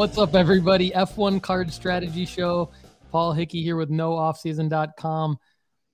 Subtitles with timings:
[0.00, 0.92] What's up, everybody?
[0.92, 2.70] F1 Card Strategy Show.
[3.12, 5.38] Paul Hickey here with NoOffSeason.com.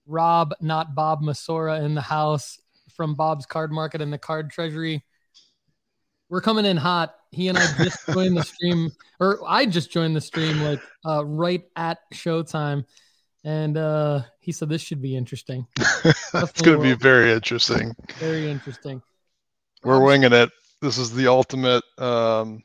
[0.06, 2.61] Rob, not Bob Misora, in the house
[2.94, 5.04] from Bob's Card Market and the Card Treasury.
[6.29, 7.16] We're coming in hot.
[7.33, 11.26] He and I just joined the stream, or I just joined the stream like uh,
[11.26, 12.84] right at showtime,
[13.43, 15.66] and uh, he said this should be interesting.
[16.05, 17.93] it's going to be very interesting.
[18.20, 19.02] Very interesting.
[19.83, 20.51] We're winging it.
[20.80, 22.62] This is the ultimate um,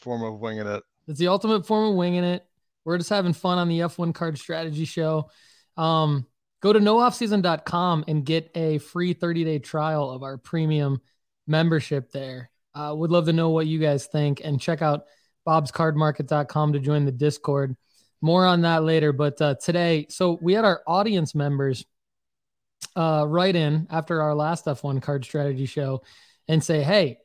[0.00, 0.82] form of winging it.
[1.08, 2.44] It's the ultimate form of winging it.
[2.84, 5.30] We're just having fun on the F1 card strategy show.
[5.76, 6.26] Um,
[6.60, 11.00] go to nooffseason.com and get a free 30 day trial of our premium
[11.46, 12.50] membership there.
[12.74, 15.04] Uh, would love to know what you guys think and check out
[15.46, 17.76] bobscardmarket.com to join the Discord.
[18.20, 19.12] More on that later.
[19.12, 21.84] But uh, today, so we had our audience members
[22.96, 26.02] uh, write in after our last F1 card strategy show
[26.48, 27.18] and say, hey,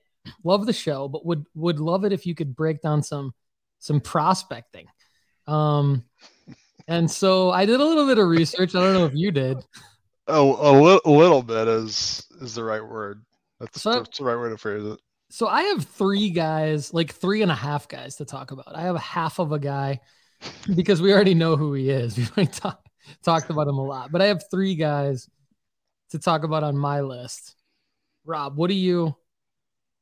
[0.44, 3.34] love the show, but would would love it if you could break down some
[3.80, 4.88] some prospecting.
[5.48, 6.04] Um,
[6.88, 8.76] and so I did a little bit of research.
[8.76, 9.58] I don't know if you did.
[10.28, 13.24] Oh, a, li- a little bit is is the right word.
[13.60, 15.00] That's, So- that's the right way to phrase it.
[15.30, 18.76] So I have three guys, like three and a half guys to talk about.
[18.76, 20.00] I have half of a guy
[20.76, 22.18] because we already know who he is.
[22.18, 22.84] We've already talk,
[23.24, 25.30] talked about him a lot, but I have three guys
[26.10, 27.56] to talk about on my list.
[28.26, 29.16] Rob, what do you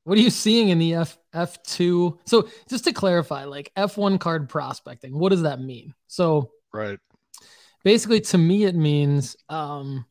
[0.03, 2.19] what are you seeing in the F F2?
[2.25, 5.93] So just to clarify, like F1 card prospecting, what does that mean?
[6.07, 6.99] So Right.
[7.83, 10.05] basically to me it means um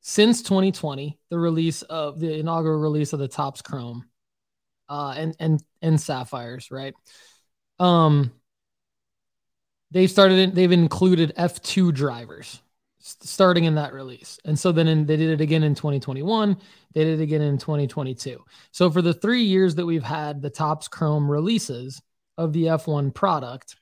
[0.00, 4.04] since 2020 the release of the inaugural release of the Topps chrome
[4.88, 6.94] uh and and and sapphires right
[7.78, 8.32] um
[9.90, 12.60] they've started they've included f2 drivers
[13.00, 16.56] starting in that release and so then in, they did it again in 2021
[16.94, 20.50] they did it again in 2022 so for the three years that we've had the
[20.50, 22.02] Topps chrome releases
[22.36, 23.76] of the f1 product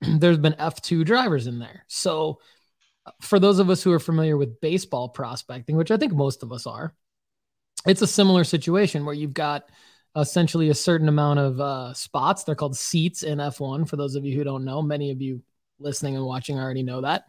[0.18, 1.84] there's been F2 drivers in there.
[1.86, 2.40] So,
[3.06, 6.42] uh, for those of us who are familiar with baseball prospecting, which I think most
[6.42, 6.94] of us are,
[7.86, 9.70] it's a similar situation where you've got
[10.16, 12.44] essentially a certain amount of uh, spots.
[12.44, 13.88] They're called seats in F1.
[13.88, 15.42] For those of you who don't know, many of you
[15.78, 17.24] listening and watching already know that.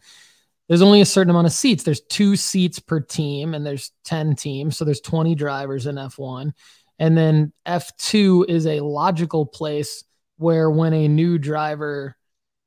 [0.72, 1.84] There's only a certain amount of seats.
[1.84, 4.74] There's two seats per team, and there's 10 teams.
[4.74, 6.52] So, there's 20 drivers in F1.
[6.98, 10.02] And then F2 is a logical place
[10.38, 12.16] where when a new driver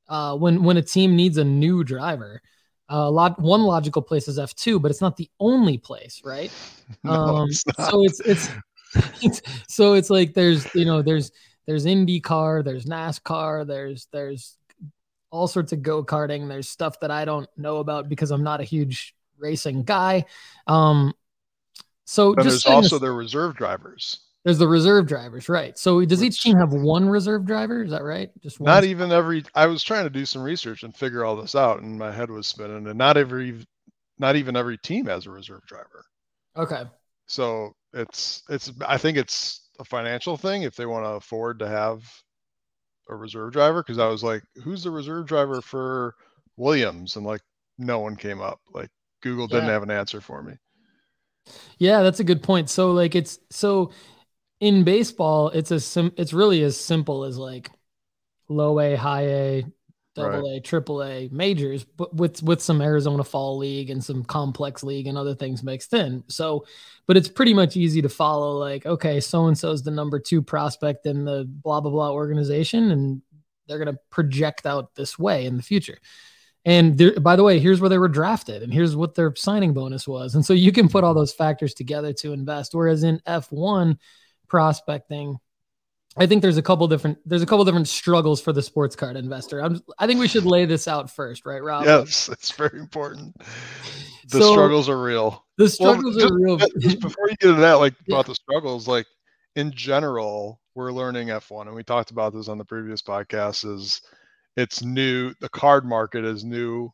[0.08, 2.40] uh, when when a team needs a new driver.
[2.88, 6.52] A lot one logical place is F2, but it's not the only place, right?
[7.02, 8.48] No, um, it's so it's, it's
[9.20, 11.32] it's so it's like there's you know there's
[11.66, 14.56] there's IndyCar, there's NASCAR, there's there's
[15.30, 16.48] all sorts of go karting.
[16.48, 20.24] There's stuff that I don't know about because I'm not a huge racing guy.
[20.66, 21.12] Um,
[22.04, 24.20] so there's also this- the reserve drivers.
[24.44, 25.76] there's the reserve drivers, right?
[25.76, 27.82] So does each team have one reserve driver?
[27.82, 28.30] Is that right?
[28.42, 28.66] Just one.
[28.72, 29.44] Not even every.
[29.56, 32.30] I was trying to do some research and figure all this out, and my head
[32.30, 32.86] was spinning.
[32.86, 33.66] And not every,
[34.18, 36.04] not even every team has a reserve driver.
[36.56, 36.84] okay.
[37.26, 38.70] So it's it's.
[38.86, 42.04] I think it's a financial thing if they want to afford to have
[43.08, 43.82] a reserve driver.
[43.82, 46.14] Because I was like, who's the reserve driver for
[46.56, 47.16] Williams?
[47.16, 47.42] And like,
[47.78, 48.60] no one came up.
[48.72, 48.90] Like
[49.22, 49.70] Google didn't Yeah.
[49.70, 50.54] have an answer for me.
[51.78, 52.70] Yeah, that's a good point.
[52.70, 53.92] So like it's so
[54.60, 57.70] in baseball, it's a sim it's really as simple as like
[58.48, 59.66] low A, high A,
[60.16, 64.82] double A, triple A majors, but with with some Arizona Fall League and some complex
[64.82, 66.24] league and other things mixed in.
[66.28, 66.66] So,
[67.06, 68.58] but it's pretty much easy to follow.
[68.58, 72.12] Like, okay, so and so is the number two prospect in the blah blah blah
[72.12, 73.22] organization, and
[73.68, 75.98] they're gonna project out this way in the future.
[76.64, 79.72] And there, by the way, here's where they were drafted, and here's what their signing
[79.72, 80.34] bonus was.
[80.34, 82.74] And so you can put all those factors together to invest.
[82.74, 83.96] Whereas in F1
[84.48, 85.38] prospecting,
[86.18, 89.16] I think there's a couple different there's a couple different struggles for the sports card
[89.16, 89.60] investor.
[89.62, 91.84] I'm, I think we should lay this out first, right, Rob?
[91.84, 93.36] Yes, it's very important.
[94.28, 95.44] The So- struggles are real.
[95.58, 96.56] The Well, struggles just- are real.
[96.80, 98.16] just before you get into that, like Yeah.
[98.16, 99.06] about the struggles, like
[99.56, 103.64] in general, we're learning F1, and we talked about this on the previous podcast.
[103.70, 104.00] Is
[104.56, 105.32] it's new?
[105.40, 106.90] The card market is new,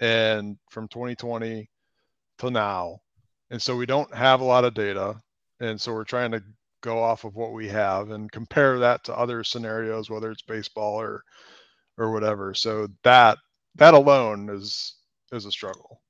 [0.00, 1.68] and from 2020
[2.38, 3.00] till now,
[3.50, 5.20] and so we don't have a lot of data,
[5.60, 6.42] and so we're trying to
[6.82, 11.00] go off of what we have and compare that to other scenarios, whether it's baseball
[11.00, 11.22] or
[11.96, 12.54] or whatever.
[12.54, 13.38] So that
[13.76, 14.96] that alone is
[15.32, 16.02] is a struggle.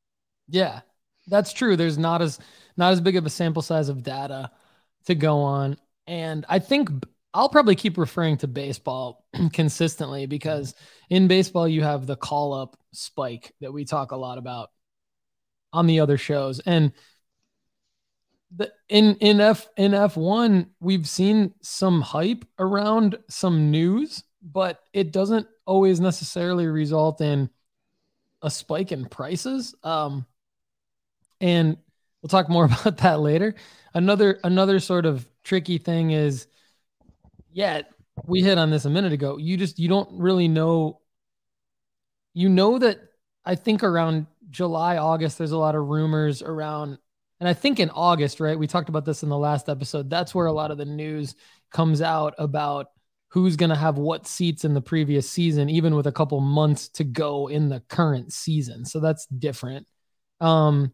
[0.48, 0.80] Yeah,
[1.28, 1.76] that's true.
[1.76, 2.38] There's not as
[2.76, 4.50] not as big of a sample size of data
[5.06, 5.76] to go on,
[6.06, 6.90] and I think
[7.34, 10.74] I'll probably keep referring to baseball consistently because
[11.08, 14.70] in baseball you have the call up spike that we talk a lot about
[15.72, 16.92] on the other shows, and
[18.56, 25.12] the in in F in F1 we've seen some hype around some news, but it
[25.12, 27.49] doesn't always necessarily result in
[28.43, 29.75] a spike in prices.
[29.82, 30.26] Um,
[31.40, 31.76] and
[32.20, 33.54] we'll talk more about that later.
[33.94, 36.46] Another another sort of tricky thing is,
[37.52, 37.82] yeah,
[38.26, 39.38] we hit on this a minute ago.
[39.38, 41.00] You just you don't really know.
[42.34, 42.98] You know that
[43.44, 46.98] I think around July, August, there's a lot of rumors around
[47.43, 48.56] and I think in August, right?
[48.56, 50.09] We talked about this in the last episode.
[50.09, 51.35] That's where a lot of the news
[51.73, 52.87] comes out about
[53.31, 56.89] who's going to have what seats in the previous season, even with a couple months
[56.91, 58.85] to go in the current season.
[58.85, 59.89] So that's different.
[60.41, 60.93] Um,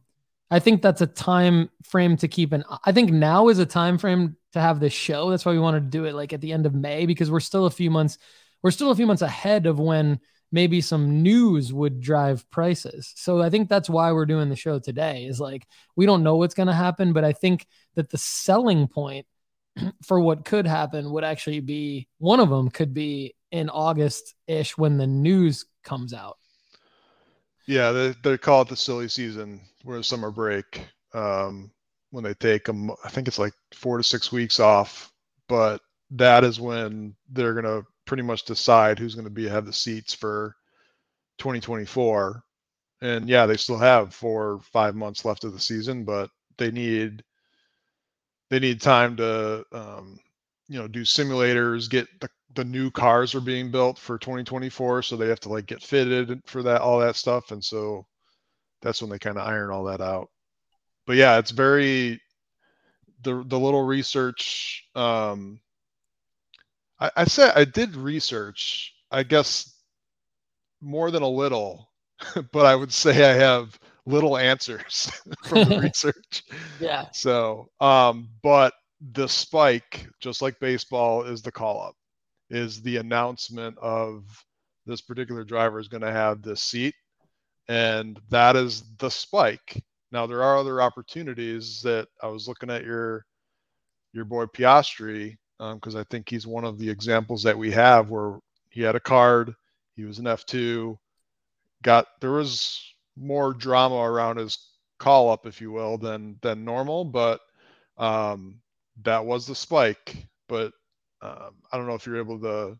[0.50, 2.65] I think that's a time frame to keep an.
[2.83, 5.29] I think now is a time frame to have this show.
[5.29, 7.41] That's why we wanted to do it like at the end of May because we're
[7.41, 8.17] still a few months.
[8.62, 10.19] We're still a few months ahead of when
[10.50, 13.12] maybe some news would drive prices.
[13.17, 15.67] So I think that's why we're doing the show today is like
[15.97, 19.27] we don't know what's going to happen, but I think that the selling point
[20.03, 24.77] for what could happen would actually be one of them could be in August ish
[24.77, 26.39] when the news comes out.
[27.67, 31.71] Yeah, they, they call it the silly season, where the summer break, um,
[32.11, 35.12] when they take them, I think it's like four to six weeks off,
[35.49, 39.66] but that is when they're going to pretty much decide who's going to be have
[39.66, 40.56] the seats for
[41.38, 42.43] 2024.
[43.02, 47.22] And yeah, they still have four five months left of the season, but they need
[48.50, 50.19] they need time to um,
[50.69, 55.16] you know do simulators, get the the new cars are being built for 2024, so
[55.16, 58.04] they have to like get fitted for that all that stuff, and so
[58.82, 60.28] that's when they kind of iron all that out.
[61.06, 62.20] But yeah, it's very
[63.22, 65.61] the the little research um,
[67.00, 68.95] I, I said I did research.
[69.11, 69.75] I guess
[70.81, 71.91] more than a little,
[72.53, 75.11] but I would say I have little answers
[75.45, 76.43] from the research.
[76.81, 77.06] Yeah.
[77.12, 78.73] So, um, but
[79.12, 81.95] the spike, just like baseball, is the call up,
[82.50, 84.25] is the announcement of
[84.87, 86.95] this particular driver is going to have this seat,
[87.69, 89.83] and that is the spike.
[90.11, 93.25] Now there are other opportunities that I was looking at your
[94.15, 98.10] your boy Piastri because um, I think he's one of the examples that we have
[98.10, 98.38] where
[98.70, 99.55] he had a card,
[99.96, 100.96] he was an F2,
[101.82, 102.82] got there was
[103.16, 104.58] more drama around his
[104.99, 107.40] call up, if you will, than than normal, but
[107.96, 108.60] um,
[109.02, 110.16] that was the spike.
[110.49, 110.72] But
[111.22, 112.78] um, I don't know if you're able to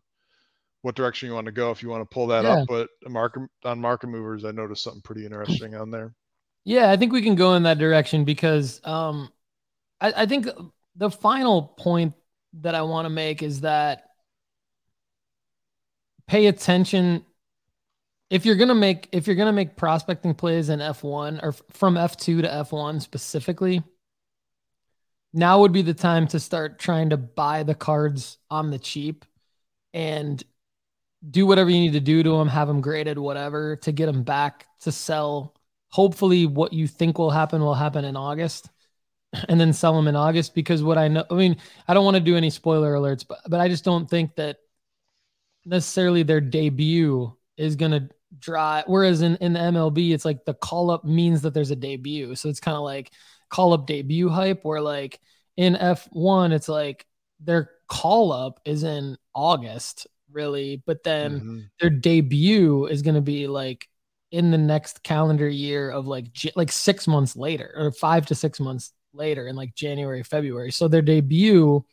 [0.81, 2.61] what direction you want to go if you want to pull that yeah.
[2.61, 2.67] up.
[2.67, 6.13] But market on market movers, I noticed something pretty interesting on there.
[6.65, 9.29] Yeah, I think we can go in that direction because um,
[9.99, 10.47] I, I think
[10.95, 12.13] the final point
[12.53, 14.05] that I want to make is that
[16.27, 17.25] pay attention
[18.29, 22.41] if you're gonna make if you're gonna make prospecting plays in F1 or from F2
[22.41, 23.81] to F1 specifically,
[25.33, 29.25] now would be the time to start trying to buy the cards on the cheap
[29.93, 30.43] and
[31.27, 34.23] do whatever you need to do to them, have them graded, whatever, to get them
[34.23, 35.55] back to sell.
[35.89, 38.69] Hopefully, what you think will happen will happen in August
[39.47, 42.15] and then sell them in August because what I know, I mean, I don't want
[42.15, 44.57] to do any spoiler alerts, but but I just don't think that
[45.65, 48.09] necessarily their debut is going to
[48.39, 48.85] drive.
[48.87, 52.35] Whereas in in the MLB, it's like the call up means that there's a debut,
[52.35, 53.11] so it's kind of like
[53.49, 54.63] call up debut hype.
[54.63, 55.19] Where like
[55.57, 57.05] in F1, it's like
[57.39, 61.59] their call up is in August, really, but then mm-hmm.
[61.79, 63.87] their debut is going to be like
[64.31, 68.59] in the next calendar year of like like six months later or five to six
[68.59, 70.71] months later in like January, February.
[70.71, 71.85] So their debut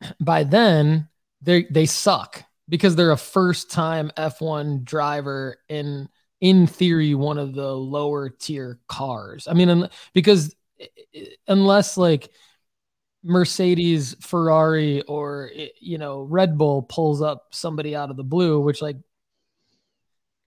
[0.20, 1.08] by then
[1.40, 6.08] they they suck because they're a first time F1 driver in
[6.40, 9.46] in theory one of the lower tier cars.
[9.48, 10.54] I mean because
[11.46, 12.30] unless like
[13.24, 18.82] Mercedes, Ferrari or you know Red Bull pulls up somebody out of the blue which
[18.82, 18.96] like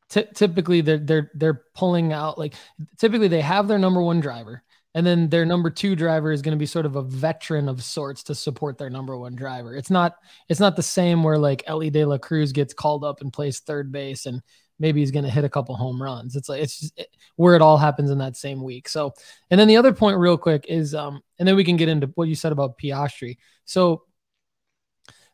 [0.10, 2.56] t- typically they're they're they're pulling out like
[2.98, 4.64] typically they have their number one driver
[4.96, 7.84] and then their number two driver is going to be sort of a veteran of
[7.84, 9.76] sorts to support their number one driver.
[9.76, 10.16] It's not
[10.50, 13.60] it's not the same where like Elly De La Cruz gets called up and plays
[13.60, 14.42] third base and
[14.80, 16.36] maybe he's going to hit a couple home runs.
[16.38, 18.88] It's like it's just, it, where it all happens in that same week.
[18.88, 19.14] So,
[19.52, 22.08] and then the other point, real quick, is um, and then we can get into
[22.16, 23.38] what you said about Piastri.
[23.66, 24.04] So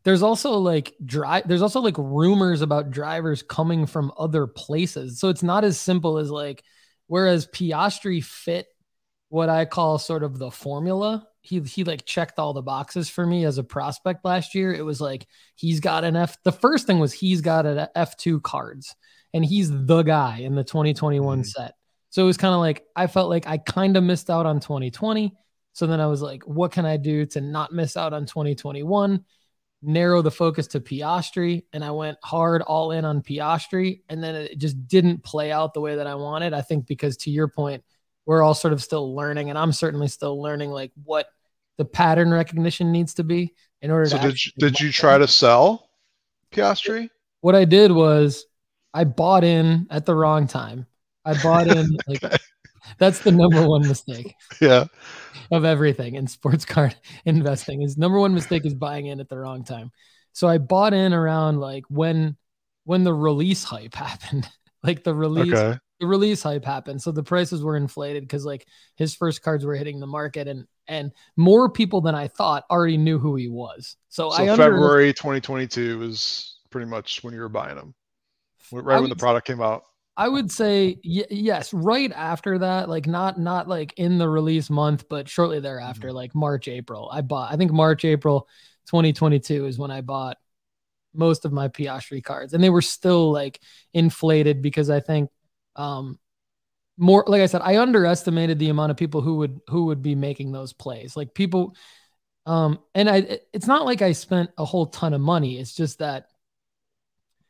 [0.03, 5.19] there's also like drive there's also like rumors about drivers coming from other places.
[5.19, 6.63] So it's not as simple as like
[7.05, 8.65] whereas Piastri fit
[9.31, 11.25] what I call sort of the formula.
[11.39, 14.73] He he like checked all the boxes for me as a prospect last year.
[14.73, 16.37] It was like he's got an F.
[16.43, 18.93] The first thing was he's got an F2 cards
[19.33, 21.43] and he's the guy in the 2021 mm-hmm.
[21.45, 21.75] set.
[22.09, 24.59] So it was kind of like I felt like I kind of missed out on
[24.59, 25.33] 2020
[25.71, 29.23] So then I was like, what can I do to not miss out on 2021?
[29.81, 34.35] Narrow the focus to Piastri, and I went hard all in on Piastri, and then
[34.35, 36.53] it just didn't play out the way that I wanted.
[36.53, 37.81] I think because to your point,
[38.25, 41.27] we're all sort of still learning, and I'm certainly still learning like what
[41.77, 44.27] the pattern recognition needs to be in order So to.
[44.27, 45.89] did you, did you try to sell
[46.51, 47.09] Piastri?
[47.41, 48.45] What I did was
[48.93, 50.85] I bought in at the wrong time.
[51.25, 52.37] I bought in like Okay.
[52.99, 54.85] that's the number one mistake Yeah.
[55.51, 57.81] of everything in sports card investing.
[57.81, 59.91] Is number one mistake is buying in at the wrong time.
[60.33, 62.37] So I bought in around like when
[62.83, 64.47] when the release hype happened.
[64.83, 65.79] like the release Okay.
[66.01, 67.01] The release hype happened.
[67.01, 68.67] So the prices were inflated because like
[68.97, 72.97] his first cards were hitting the market and and more people than I thought already
[72.97, 73.95] knew who he was.
[74.09, 77.95] So, So I under, February 2022 was pretty much when you were buying them,
[78.71, 79.83] right I when the product came out.
[80.17, 84.69] I would say y- yes, right after that, like not not like in the release
[84.69, 86.15] month, but shortly thereafter, Mm-hmm.
[86.15, 87.09] like March, April.
[87.11, 87.51] I bought.
[87.51, 88.47] I think March, April,
[88.87, 90.37] 2022 is when I bought
[91.13, 93.59] most of my Piastri cards, and they were still like
[93.93, 95.29] inflated because I think
[95.75, 96.19] um
[96.97, 100.15] more like I said, I underestimated the amount of people who would who would be
[100.15, 101.17] making those plays.
[101.17, 101.75] Like people,
[102.45, 105.59] um, and I it's not like I spent a whole ton of money.
[105.59, 106.27] It's just that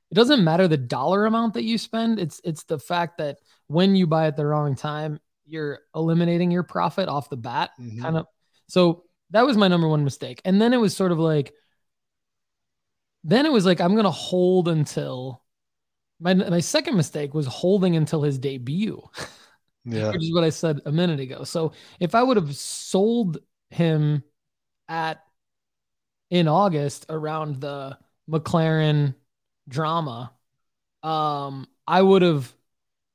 [0.09, 2.19] it doesn't matter the dollar amount that you spend.
[2.19, 3.37] It's it's the fact that
[3.67, 7.71] when you buy at the wrong time, you're eliminating your profit off the bat.
[7.79, 8.01] Mhm.
[8.01, 8.27] Kind of.
[8.67, 10.41] So that was my number one mistake.
[10.43, 11.53] And then it was sort of like,
[13.23, 15.43] then it was like I'm gonna hold until
[16.21, 19.01] my my second mistake was holding until his debut
[19.85, 20.11] Yeah.
[20.11, 21.43] which is what I said a minute ago.
[21.43, 23.39] So if I would have sold
[23.71, 24.23] him
[24.89, 25.23] at
[26.29, 27.97] in August around the
[28.29, 29.15] McLaren
[29.67, 30.31] drama,
[31.03, 32.53] um, I would have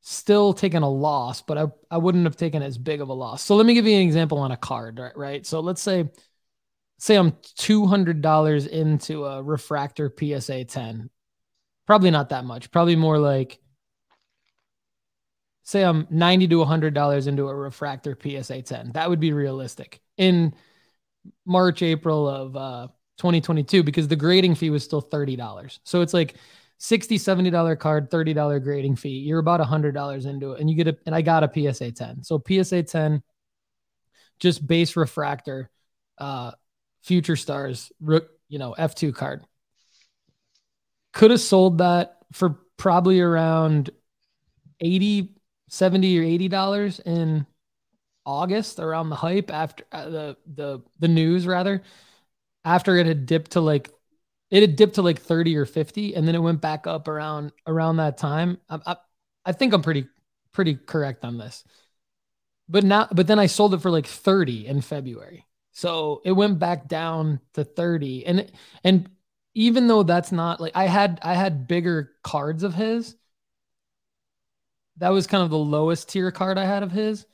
[0.02, 3.42] still taken a loss, but I, I wouldn't have taken as big of a loss.
[3.42, 5.16] So let me give you an example on a card, right?
[5.16, 5.46] Right.
[5.46, 6.10] So let's say
[6.98, 11.10] say I'm two hundred dollars into a refractor PSA 10.
[11.86, 12.70] Probably not that much.
[12.70, 13.58] Probably more like
[15.62, 18.92] say I'm 90 to 100 dollars into a refractor PSA 10.
[18.92, 20.54] That would be realistic in
[21.44, 22.88] March, April of uh,
[23.18, 25.78] 2022 because the grading fee was still $30.
[25.84, 26.36] So it's like
[26.78, 29.18] 60 $70 card, $30 grading fee.
[29.18, 32.22] You're about $100 into it and you get a and I got a PSA 10.
[32.22, 33.22] So PSA 10
[34.38, 35.70] just base refractor
[36.18, 36.52] uh
[37.02, 37.90] future stars
[38.48, 39.44] you know, F2 card.
[41.16, 43.88] Could have sold that for probably around
[44.80, 45.34] 80
[45.68, 47.46] 70 or 80 dollars in
[48.26, 51.82] August around the hype after uh, the the the news rather
[52.66, 53.90] after it had dipped to like
[54.50, 57.52] it had dipped to like 30 or 50 and then it went back up around
[57.66, 58.58] around that time.
[58.68, 58.96] I, I,
[59.46, 60.06] I think I'm pretty
[60.52, 61.64] pretty correct on this.
[62.68, 65.46] But now but then I sold it for like 30 in February.
[65.72, 68.52] So it went back down to 30 and
[68.84, 69.08] and
[69.56, 73.16] even though that's not like I had I had bigger cards of his
[74.98, 77.26] that was kind of the lowest tier card I had of his,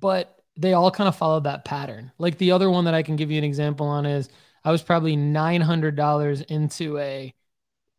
[0.00, 2.12] but they all kind of followed that pattern.
[2.18, 4.28] Like the other one that I can give you an example on is
[4.64, 7.34] I was probably $900 into a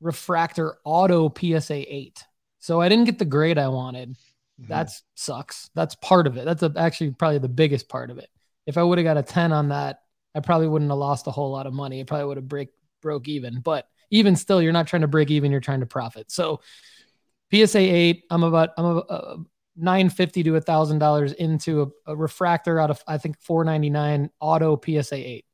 [0.01, 2.25] refractor auto PSA 8.
[2.60, 4.18] So I didn't get the grade I wanted.
[4.62, 4.68] Mhm.
[4.68, 5.70] That's sucks.
[5.75, 6.46] That's part of it.
[6.46, 8.30] That's a, actually probably the biggest part of it.
[8.66, 10.01] If I would have got a 10 on that,
[10.36, 12.00] I probably wouldn't have lost a whole lot of money.
[12.01, 12.70] It probably would have break
[13.08, 13.62] broke even.
[13.62, 16.30] But even still, you're not trying to break even, you're trying to profit.
[16.30, 16.60] So
[17.54, 19.38] PSA 8, I'm about I'm a, uh,
[19.78, 24.78] 950 to a thousand dollars into a, a refractor out of I think 499 auto
[24.84, 25.46] PSA 8.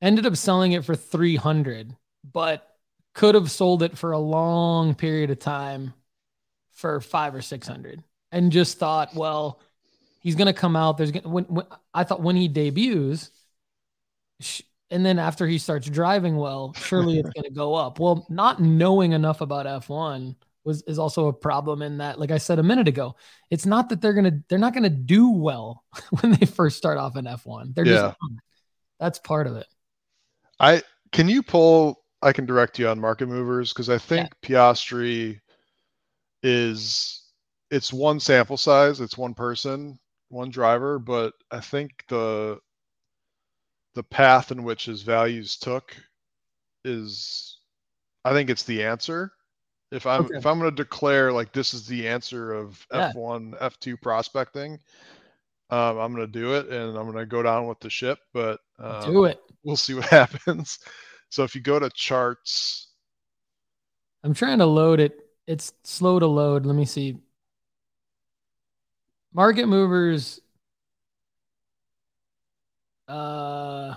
[0.00, 1.94] Ended up selling it for 300,
[2.32, 2.66] but
[3.12, 5.92] could have sold it for a long period of time
[6.70, 9.60] for five or six hundred, and just thought, well,
[10.20, 10.96] he's gonna come out.
[10.96, 13.30] There's gonna when, when I thought when he debuts,
[14.90, 17.98] and then after he starts driving well, surely it's gonna go up.
[17.98, 22.38] Well, not knowing enough about F1 was is also a problem in that, like I
[22.38, 23.16] said a minute ago,
[23.50, 25.84] it's not that they're gonna they're not gonna do well
[26.20, 27.72] when they first start off in F1.
[27.74, 28.12] They're Yeah.
[28.12, 28.16] just
[28.98, 29.66] that's part of it.
[30.58, 30.82] I
[31.12, 35.40] can you pull I can direct you on market movers because I think Piastri
[36.42, 37.22] is
[37.70, 42.58] it's one sample size, it's one person, one driver, but I think the
[44.00, 45.94] the path in which his values took
[46.86, 47.58] is
[48.24, 49.30] I think it's the answer.
[49.92, 50.38] If I'm Okay.
[50.38, 53.12] if I'm going to declare like this is the answer of Yeah.
[53.12, 54.78] F1, F2 prospecting,
[55.68, 58.20] um, I'm going to do it and I'm going to go down with the ship,
[58.32, 59.38] but um, do it.
[59.64, 60.78] we'll see what happens.
[61.28, 62.94] So if you go to charts,
[64.24, 65.26] I'm trying to load it.
[65.46, 66.64] It's slow to load.
[66.66, 67.18] Let me see.
[69.32, 70.40] Market movers
[73.10, 73.96] Uh,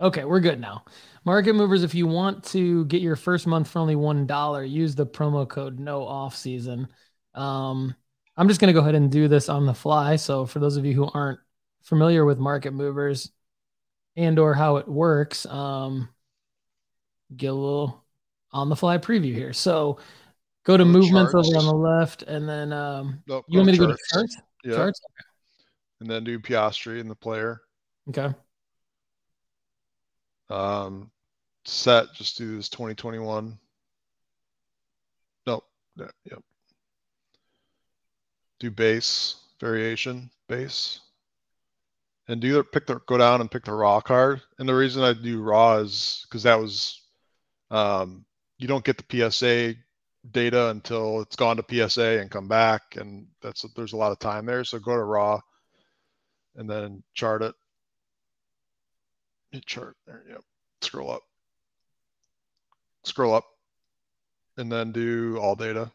[0.00, 0.84] okay, we're good now.
[1.24, 4.94] Market movers, if you want to get your first month for only one dollar, use
[4.94, 6.88] the promo code no off season.
[7.34, 7.94] Um,
[8.36, 10.16] I'm just gonna go ahead and do this on the fly.
[10.16, 11.40] So for those of you who aren't
[11.82, 13.30] familiar with market movers
[14.16, 16.08] and or how it works, um,
[17.34, 18.04] get a little
[18.52, 19.52] on the fly preview here.
[19.52, 19.98] So
[20.64, 21.48] go to movements charts.
[21.48, 24.02] over on the left, and then um, nope, you want me to charts.
[24.12, 24.36] go to charts?
[24.64, 24.74] Yeah.
[24.74, 25.00] Charts?
[25.00, 25.26] Okay.
[26.00, 27.62] And then do Piastri and the player.
[28.10, 28.34] Okay.
[30.48, 31.10] Um,
[31.64, 33.56] set, just do this 2021.
[35.46, 35.64] Nope.
[35.96, 36.42] Yep.
[38.58, 41.00] Do base variation, base.
[42.26, 44.42] And do either pick the go down and pick the raw card.
[44.58, 47.00] And the reason I do raw is because that was
[47.70, 48.24] um,
[48.58, 49.74] you don't get the PSA
[50.30, 54.18] data until it's gone to PSA and come back, and that's there's a lot of
[54.18, 54.64] time there.
[54.64, 55.40] So go to raw,
[56.56, 57.54] and then chart it.
[59.50, 60.22] Hit chart there.
[60.28, 60.42] Yep.
[60.82, 61.22] Scroll up.
[63.04, 63.46] Scroll up,
[64.56, 65.90] and then do all data.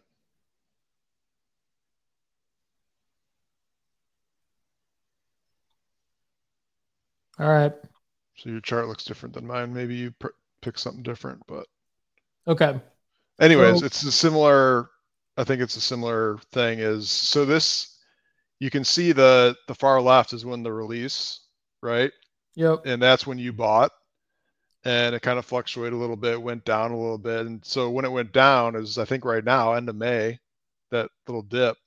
[7.40, 7.74] All right.
[8.38, 9.74] So your chart looks different than mine.
[9.74, 10.28] Maybe you pr-
[10.62, 11.68] pick something different, but
[12.48, 12.80] okay.
[13.40, 14.90] Anyways, so, it's a similar.
[15.38, 16.80] I think it's a similar thing.
[16.80, 18.00] Is so this
[18.60, 21.42] you can see the the far left is when the release,
[21.82, 22.12] right?
[22.56, 22.86] Yep.
[22.86, 23.92] And that's when you bought,
[24.84, 27.90] and it kind of fluctuated a little bit, went down a little bit, and so
[27.90, 30.40] when it went down is I think right now end of May,
[30.92, 31.78] that little dip.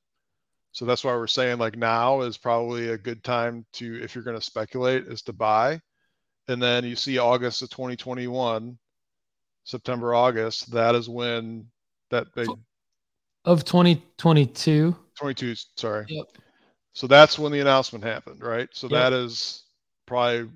[0.73, 4.25] So that's why we're saying like now is probably a good time to if you're
[4.25, 5.81] going to speculate is to buy
[6.49, 8.79] and then you see August of 2021,
[9.65, 10.73] September, August.
[10.73, 11.67] That is when
[12.11, 12.49] that big
[13.45, 14.97] of 2022.
[15.15, 16.07] 22, sorry.
[16.09, 16.27] Yep.
[16.95, 18.69] So that's when the announcement happened, right?
[18.73, 18.93] So yep.
[18.93, 19.65] that is
[20.09, 20.51] probably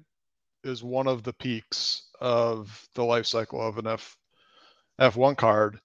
[0.65, 4.17] is one of the peaks of the life cycle of an F
[5.01, 5.79] F1 card.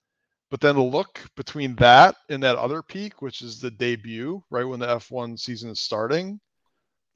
[0.50, 4.63] But then the look between that and that other peak, which is the debut, right
[4.63, 6.39] when the F1 season is starting,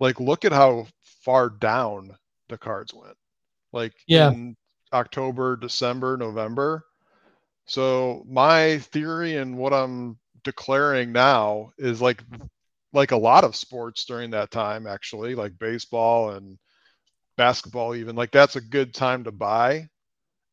[0.02, 0.88] like look at how
[1.24, 2.14] far down
[2.50, 3.16] the cards went.
[3.72, 4.32] Like yeah.
[4.32, 4.58] in
[4.92, 6.84] October, December, November.
[7.66, 12.22] So my theory and what I'm declaring now is like
[12.94, 16.58] like a lot of sports during that time actually, like baseball and
[17.38, 18.16] basketball even.
[18.16, 19.88] Like that's a good time to buy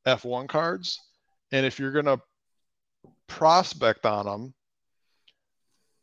[0.06, 1.00] F1 cards.
[1.52, 2.20] And if you're going to
[3.26, 4.54] prospect on them,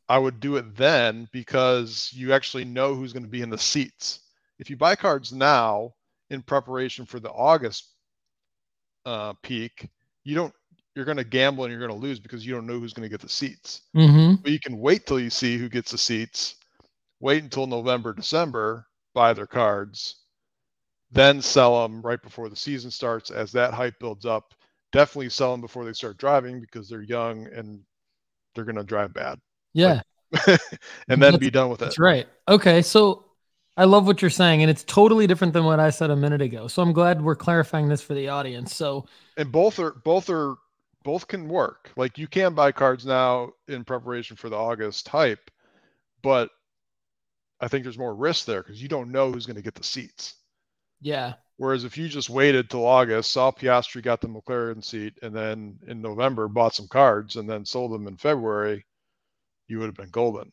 [0.08, 3.58] I would do it then because you actually know who's going to be in the
[3.58, 4.20] seats
[4.60, 5.94] if you buy cards now
[6.30, 7.90] in preparation for the August
[9.06, 9.88] uh, peak,
[10.24, 10.54] you don't
[10.96, 13.04] you're going to gamble and you're going to lose because you don't know who's going
[13.04, 13.82] to get the seats.
[13.96, 14.36] Mm-hmm.
[14.42, 16.56] But you can wait till you see who gets the seats.
[17.20, 20.18] Wait until November, December, buy their cards,
[21.12, 23.30] then sell them right before the season starts.
[23.30, 24.54] As that hype builds up,
[24.92, 27.82] definitely sell them before they start driving because they're young and
[28.54, 29.40] they're going to drive bad.
[29.74, 30.02] Yeah.
[30.48, 30.60] Like,
[31.10, 31.86] and then be done with it.
[31.86, 32.28] That's right.
[32.48, 32.82] Okay.
[32.82, 33.26] So
[33.78, 36.42] I love what you're saying, and it's totally different than what I said a minute
[36.42, 36.68] ago.
[36.68, 38.74] So I'm glad we're clarifying this for the audience.
[38.74, 39.06] So
[39.38, 40.56] and both are both are
[41.06, 41.92] both can work.
[41.96, 45.52] Like you can buy cards now in preparation for the August hype,
[46.22, 46.50] but
[47.62, 49.84] I think there's more risk there because you don't know who's going to get the
[49.84, 50.34] seats.
[51.00, 51.36] Yeah.
[51.58, 55.80] Whereas if you just waited till August, saw Piastri got the McLaren seat, and then
[55.88, 58.86] in November bought some cards and then sold them in February,
[59.68, 60.52] you would have been golden.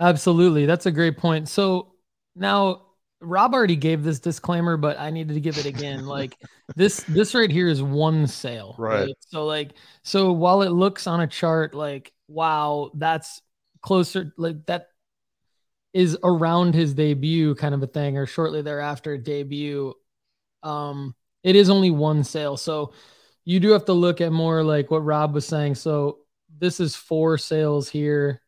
[0.00, 0.66] Absolutely.
[0.66, 1.48] That's a great point.
[1.48, 1.94] So
[2.34, 2.82] now
[3.20, 6.06] Rob already gave this disclaimer, but I needed to give it again.
[6.06, 6.36] like
[6.76, 8.74] this, this right here is one sale.
[8.78, 9.06] Right.
[9.06, 9.16] right.
[9.20, 13.42] So like, so while it looks on a chart like, wow, that's
[13.82, 14.88] closer, like that
[15.92, 19.94] is around his debut kind of a thing, or shortly thereafter debut.
[20.62, 22.56] Um, it is only one sale.
[22.56, 22.92] So
[23.44, 25.74] you do have to look at more like what Rob was saying.
[25.74, 26.18] So
[26.58, 28.40] this is four sales here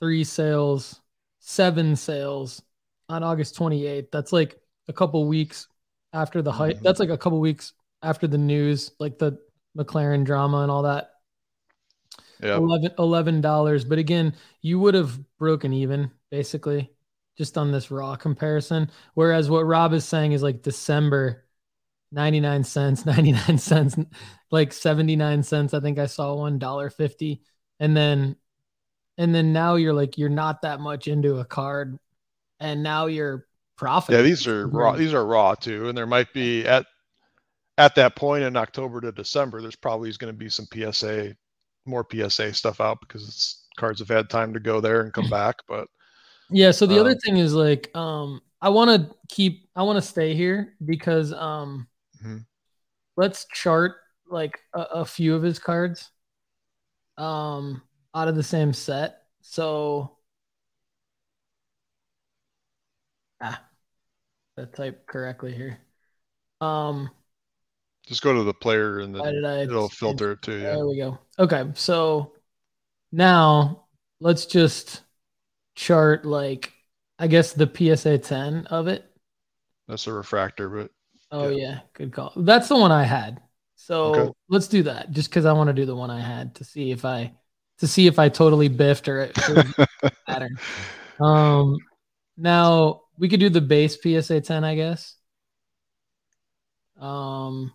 [0.00, 1.00] three sales,
[1.38, 2.62] seven sales
[3.10, 4.10] on August 28th.
[4.10, 5.68] That's like a couple weeks
[6.12, 6.76] after the hype.
[6.76, 6.84] Mm-hmm.
[6.84, 9.38] That's like a couple weeks after the news, like the
[9.76, 11.10] McLaren drama and all that.
[12.42, 12.56] Yeah.
[12.98, 13.84] 11 dollars.
[13.84, 16.90] But again, you would have broken even basically
[17.36, 18.90] just on this raw comparison.
[19.14, 21.44] Whereas what Rob is saying is like December
[22.12, 23.96] 99 cents, 99 cents,
[24.50, 25.74] like 79 cents.
[25.74, 27.42] I think I saw one dollar 50.
[27.78, 28.36] And then
[29.18, 31.98] and then now you're like you're not that much into a card
[32.60, 33.46] and now you're
[33.76, 34.18] profiting.
[34.18, 36.86] Yeah, these are raw these are raw too and there might be at
[37.78, 41.36] at that point in October to December there's probably going to be some PSA
[41.86, 45.28] more PSA stuff out because it's cards have had time to go there and come
[45.30, 45.88] back but
[46.48, 46.70] Yeah.
[46.72, 50.02] So the Um, other thing is like, um, I want to keep, I want to
[50.08, 51.88] stay here because, um,
[52.20, 52.46] Mhm.
[53.16, 53.96] let's chart
[54.28, 56.10] like a, a few of his cards,
[57.18, 57.82] um,
[58.14, 59.22] out of the same set.
[59.42, 60.16] So,
[63.40, 63.64] ah,
[64.58, 65.80] I type correctly here.
[66.60, 67.10] Um,
[68.06, 69.66] Just go to the player and then I?
[69.66, 70.76] it'll filter it to you.
[70.76, 71.18] There we go.
[71.38, 72.32] Okay, so
[73.12, 73.86] now
[74.20, 75.02] let's just
[75.76, 76.72] chart like
[77.18, 79.04] I guess the PSA 10 of it.
[79.88, 80.90] That's a refractor, but
[81.30, 81.48] Oh Yeah.
[81.48, 82.32] yeah, good call.
[82.36, 83.40] That's the one I had.
[83.76, 84.30] So Okay.
[84.48, 86.90] let's do that just because I want to do the one I had to see
[86.90, 87.34] if I
[87.78, 89.38] to see if I totally biffed or it
[90.26, 90.60] pattern.
[91.20, 91.86] Um
[92.38, 95.16] now we could do the base PSA 10, I guess.
[97.00, 97.72] Um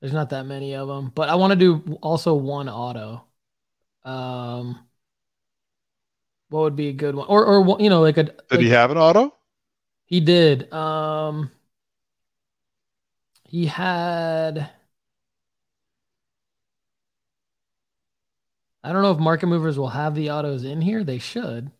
[0.00, 3.24] there's not that many of them, but I want to do also one auto.
[4.04, 4.86] Um
[6.48, 7.26] what would be a good one?
[7.28, 9.32] Or or you know like a did like, he have an auto?
[10.06, 10.72] he did.
[10.72, 11.50] Um
[13.44, 14.70] he had
[18.82, 21.04] I don't know if market movers will have the autos in here.
[21.04, 21.72] They should.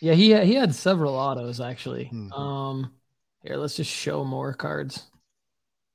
[0.00, 2.10] Yeah, he he had several autos actually.
[2.12, 2.32] Mhm.
[2.38, 2.92] Um
[3.42, 5.04] here, let's just show more cards.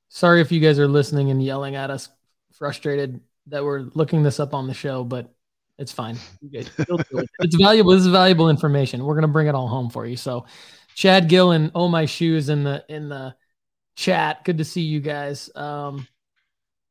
[0.08, 2.08] Sorry if you guys are listening and yelling at us
[2.52, 5.34] frustrated that we're looking this up on the show, but
[5.78, 6.16] it's fine.
[6.40, 7.28] You guys- it.
[7.40, 7.90] It's valuable.
[7.92, 9.04] This is valuable information.
[9.04, 10.16] We're gonna bring it all home for you.
[10.16, 10.46] So
[10.94, 13.34] Chad Gill and Oh My Shoes in the in the
[13.96, 14.44] chat.
[14.44, 15.50] Good to see you guys.
[15.56, 16.06] Um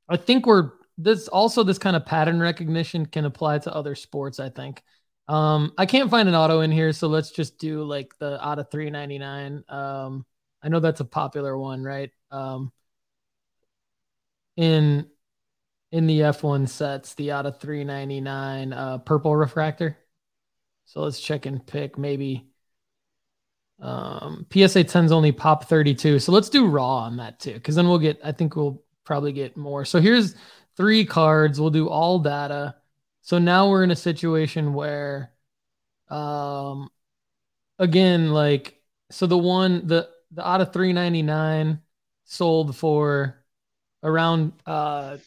[0.09, 4.39] I think we're this also this kind of pattern recognition can apply to other sports,
[4.39, 4.83] I think.
[5.27, 8.59] Um I can't find an auto in here, so let's just do like the out
[8.59, 9.63] of 399.
[9.69, 10.25] Um
[10.61, 12.11] I know that's a popular one, right?
[12.31, 12.71] Um
[14.57, 15.07] in
[15.91, 19.97] in the F1 sets, the out of 399 uh purple refractor.
[20.85, 22.47] So let's check and pick maybe
[23.79, 26.19] um PSA 10's only pop 32.
[26.19, 29.33] So let's do raw on that too cuz then we'll get I think we'll probably
[29.33, 29.85] get more.
[29.85, 30.35] So here's
[30.77, 31.59] three cards.
[31.59, 32.75] We'll do all data.
[33.23, 35.33] So now we're in a situation where
[36.09, 36.89] um
[37.79, 38.81] again like
[39.11, 41.81] so the one the the out of 399
[42.25, 43.43] sold for
[44.03, 45.17] around uh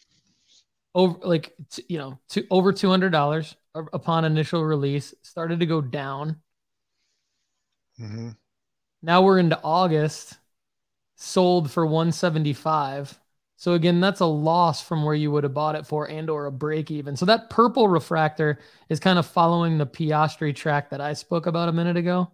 [0.94, 6.40] over like t- you know to over $200 upon initial release started to go down
[7.98, 8.30] hmm
[9.02, 10.38] now we're into August,
[11.16, 13.20] sold for 175.
[13.56, 16.46] So again, that's a loss from where you would have bought it for and or
[16.46, 17.16] a break even.
[17.16, 18.58] So that purple refractor
[18.90, 22.30] is kind of following the Piastri track that I spoke about a minute ago.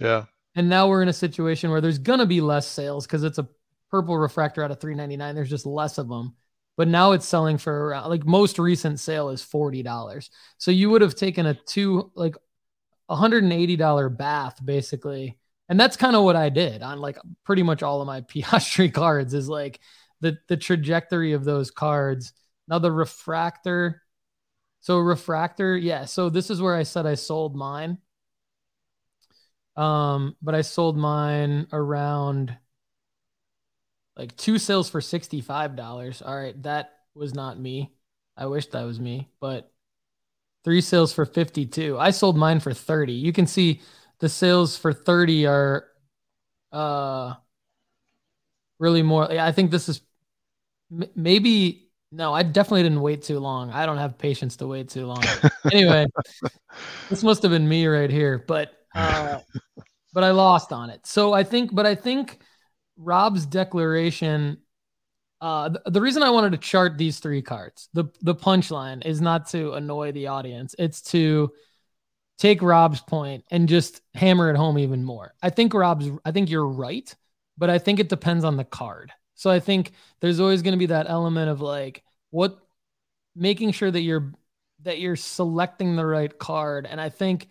[0.00, 0.24] Yeah.
[0.54, 3.38] And now we're in a situation where there's going to be less sales because it's
[3.38, 3.48] a
[3.90, 5.34] purple refractor out of 399.
[5.34, 6.34] There's just less of them.
[6.76, 10.30] But now it's selling for around like most recent sale is $40.
[10.58, 12.36] So you would have taken a two like
[13.10, 15.36] $180 bath basically.
[15.68, 18.92] And that's kind of what I did on like pretty much all of my Piastri
[18.94, 19.80] cards is like
[20.20, 22.32] the the trajectory of those cards.
[22.68, 24.02] Now the refractor
[24.80, 26.04] so refractor, yeah.
[26.04, 27.98] So this is where I said I sold mine.
[29.76, 32.56] Um, but I sold mine around
[34.16, 36.22] like two sales for $65.
[36.22, 37.92] All right, that was not me.
[38.36, 39.70] I wish that was me, but
[40.64, 41.98] three sales for 52.
[41.98, 43.12] I sold mine for 30.
[43.12, 43.80] You can see
[44.20, 45.84] the sales for 30 are
[46.72, 47.34] uh
[48.78, 50.00] really more I think this is
[50.92, 53.70] m- maybe no, I definitely didn't wait too long.
[53.70, 55.24] I don't have patience to wait too long.
[55.70, 56.06] anyway,
[57.10, 59.38] this must have been me right here, but uh
[60.12, 61.06] but I lost on it.
[61.06, 62.38] So I think but I think
[62.96, 64.58] Rob's declaration
[65.40, 69.20] uh the, the reason I wanted to chart these three cards, the the punchline is
[69.20, 70.74] not to annoy the audience.
[70.78, 71.52] It's to
[72.38, 75.34] take Rob's point and just hammer it home even more.
[75.42, 77.14] I think Rob's I think you're right,
[77.58, 79.12] but I think it depends on the card.
[79.38, 82.58] So I think there's always going to be that element of like what
[83.36, 84.32] making sure that you're
[84.82, 86.86] that you're selecting the right card.
[86.90, 87.48] And I think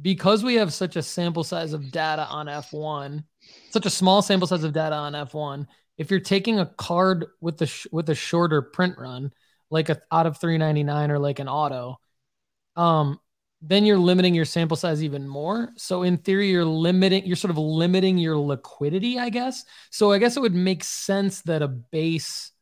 [0.00, 3.22] because we have such a sample size of data on F1,
[3.68, 7.58] such a small sample size of data on F1, if you're taking a card with
[7.58, 9.30] the sh- with a shorter print run,
[9.68, 12.00] like a out of 399 or like an auto,
[12.76, 13.20] um,
[13.62, 15.70] then you're limiting your sample size even more.
[15.76, 19.64] So in theory, you're limiting, you're sort of limiting your liquidity, I guess.
[19.90, 22.52] So I guess it would make sense that a base,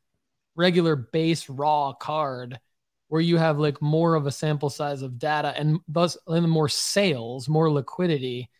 [0.57, 2.59] regular base raw card
[3.07, 6.69] where you have like more of a sample size of data and thus and more
[6.69, 8.51] sales, more liquidity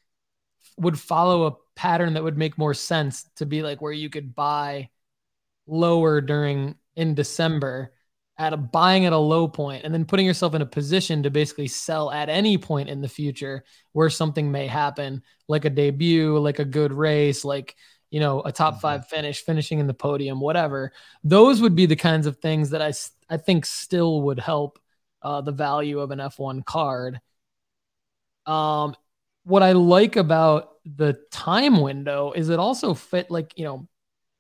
[0.79, 4.35] would follow a pattern that would make more sense to be like where you could
[4.35, 4.89] buy
[5.67, 7.93] lower during in December
[8.39, 11.31] at a buying at a low point and then putting yourself in a position to
[11.31, 16.39] basically sell at any point in the future where something may happen, like a debut,
[16.39, 17.75] like a good race, like
[18.11, 18.81] you know a top mm-hmm.
[18.81, 20.93] five finish, finishing in the podium, whatever.
[21.25, 22.93] Those would be the kinds of things that I
[23.29, 24.79] I think still would help
[25.21, 27.21] uh, the value of an F1 card.
[28.47, 28.95] Um,
[29.45, 33.89] what I like about the time window is it also fit like you know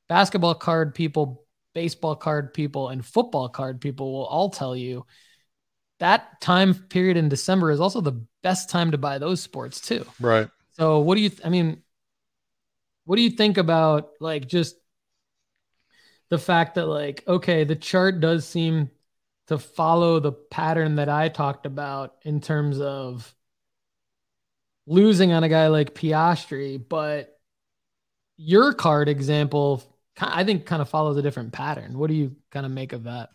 [0.08, 5.06] basketball card people baseball card people and football card people will all tell you
[5.98, 10.04] that time period in December is also the best time to buy those sports too.
[10.20, 10.48] Right.
[10.70, 11.82] So what do you th- I mean
[13.04, 14.76] what do you think about like just
[16.28, 18.90] the fact that like okay, the chart does seem
[19.48, 23.34] to follow the pattern that I talked about in terms of
[24.86, 27.38] losing on a guy like Piastri, but
[28.36, 29.82] your card example
[30.20, 31.98] I think kind of follows a different pattern.
[31.98, 33.30] What do you kind of make of that?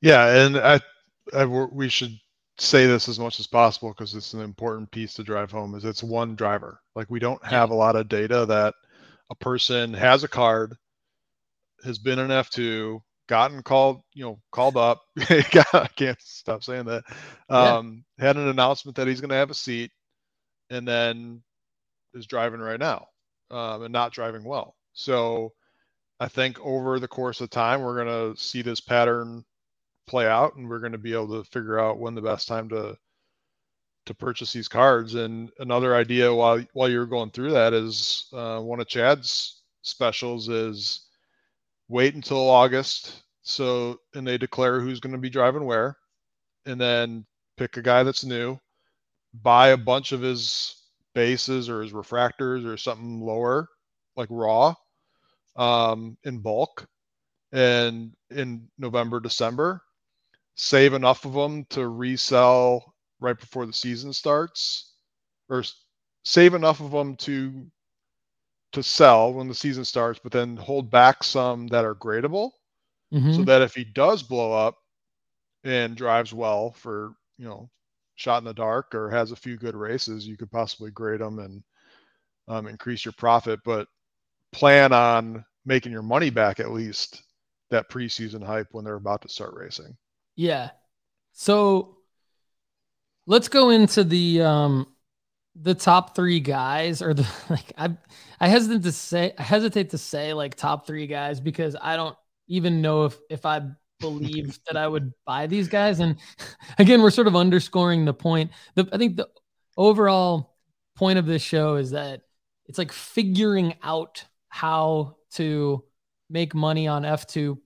[0.00, 0.80] Yeah, and I,
[1.34, 2.18] I we should
[2.58, 5.74] say this as much as possible because it's an important piece to drive home.
[5.74, 6.80] Is it's one driver.
[6.94, 8.74] Like we don't have a lot of data that
[9.30, 10.74] a person has a card,
[11.84, 15.02] has been an F two, gotten called, you know, called up.
[15.18, 17.04] I can't stop saying that.
[17.48, 18.26] Um, yeah.
[18.26, 19.92] Had an announcement that he's going to have a seat,
[20.68, 21.42] and then
[22.14, 23.06] is driving right now,
[23.50, 24.74] um, and not driving well.
[25.00, 25.54] So
[26.20, 29.44] I think over the course of time, we're going to see this pattern
[30.06, 32.68] play out and we're going to be able to figure out when the best time
[32.68, 32.96] to
[34.06, 35.14] to purchase these cards.
[35.14, 40.48] And another idea while while you're going through that is uh, one of chad's specials
[40.48, 41.06] is
[41.88, 43.22] wait until august.
[43.42, 45.96] So and they declare who's going to be driving where
[46.66, 47.24] and then
[47.56, 48.58] pick a guy that's new
[49.32, 50.74] buy a bunch of his
[51.14, 53.68] bases or his refractors or something lower
[54.16, 54.74] like raw
[55.56, 56.86] um, in bulk
[57.52, 59.82] and in November, December,
[60.54, 64.94] save enough of them to resell right before the season starts
[65.48, 65.64] or
[66.24, 67.66] save enough of them to
[68.72, 72.52] to sell when the season starts, but then hold back some that are gradable
[73.12, 73.32] mm-hmm.
[73.32, 74.76] so that if he does blow up
[75.64, 77.68] and drives well for, you know,
[78.14, 81.40] shot in the dark or has a few good races, you could possibly grade them
[81.40, 81.62] and
[82.46, 83.58] um, increase your profit.
[83.64, 83.88] But
[84.52, 87.22] plan on making your money back at least
[87.70, 89.96] that preseason hype when they're about to start racing.
[90.36, 90.70] Yeah.
[91.32, 91.98] So
[93.26, 94.86] let's go into the um
[95.54, 97.96] the top three guys or the like I
[98.40, 102.16] I hesitate to say I hesitate to say like top three guys because I don't
[102.48, 103.62] even know if if I
[104.00, 106.00] believe that I would buy these guys.
[106.00, 106.16] And
[106.78, 108.50] again, we're sort of underscoring the point.
[108.74, 109.28] The I think the
[109.76, 110.56] overall
[110.96, 112.22] point of this show is that
[112.66, 115.82] it's like figuring out how to
[116.28, 117.58] make money on F2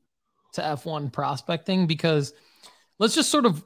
[0.52, 2.32] to F1 prospecting because
[2.98, 3.64] let's just sort of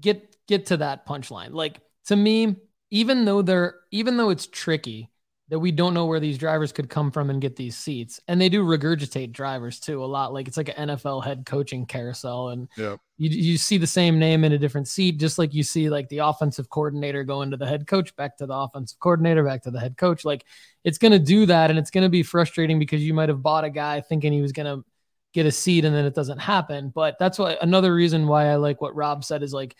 [0.00, 1.52] get get to that punchline.
[1.52, 2.56] Like to me,
[2.90, 5.10] even though they're even though it's tricky
[5.50, 8.20] that we don't know where these drivers could come from and get these seats.
[8.28, 10.34] And they do regurgitate drivers too a lot.
[10.34, 12.50] Like it's like an NFL head coaching carousel.
[12.50, 12.68] And
[13.16, 16.08] you, you see the same name in a different seat, just like you see like
[16.10, 19.70] the offensive coordinator going to the head coach, back to the offensive coordinator, back to
[19.70, 20.22] the head coach.
[20.22, 20.44] Like
[20.84, 21.70] it's going to do that.
[21.70, 24.42] And it's going to be frustrating because you might have bought a guy thinking he
[24.42, 24.84] was going to
[25.32, 26.90] get a seat and then it doesn't happen.
[26.94, 29.74] But that's why another reason why I like what Rob said is like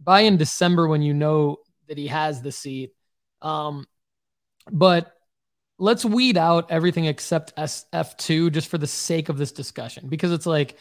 [0.00, 2.92] buy in December when you know that he has the seat.
[3.42, 3.86] Um,
[4.70, 5.12] but
[5.78, 10.46] let's weed out everything except SF2 just for the sake of this discussion because it's
[10.46, 10.78] like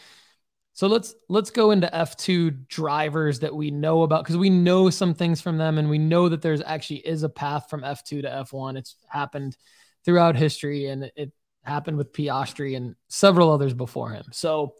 [0.74, 5.14] so let's let's go into F2 drivers that we know about because we know some
[5.14, 8.24] things from them and we know that there's actually is a path from F2 to
[8.24, 8.78] F1.
[8.78, 9.56] It's happened
[10.04, 11.32] throughout history and it
[11.64, 14.26] happened with Piastri and several others before him.
[14.32, 14.76] So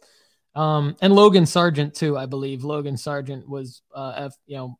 [0.54, 2.62] um and Logan Sargeant too, I believe.
[2.62, 4.78] Logan Sargeant was uh F, you know,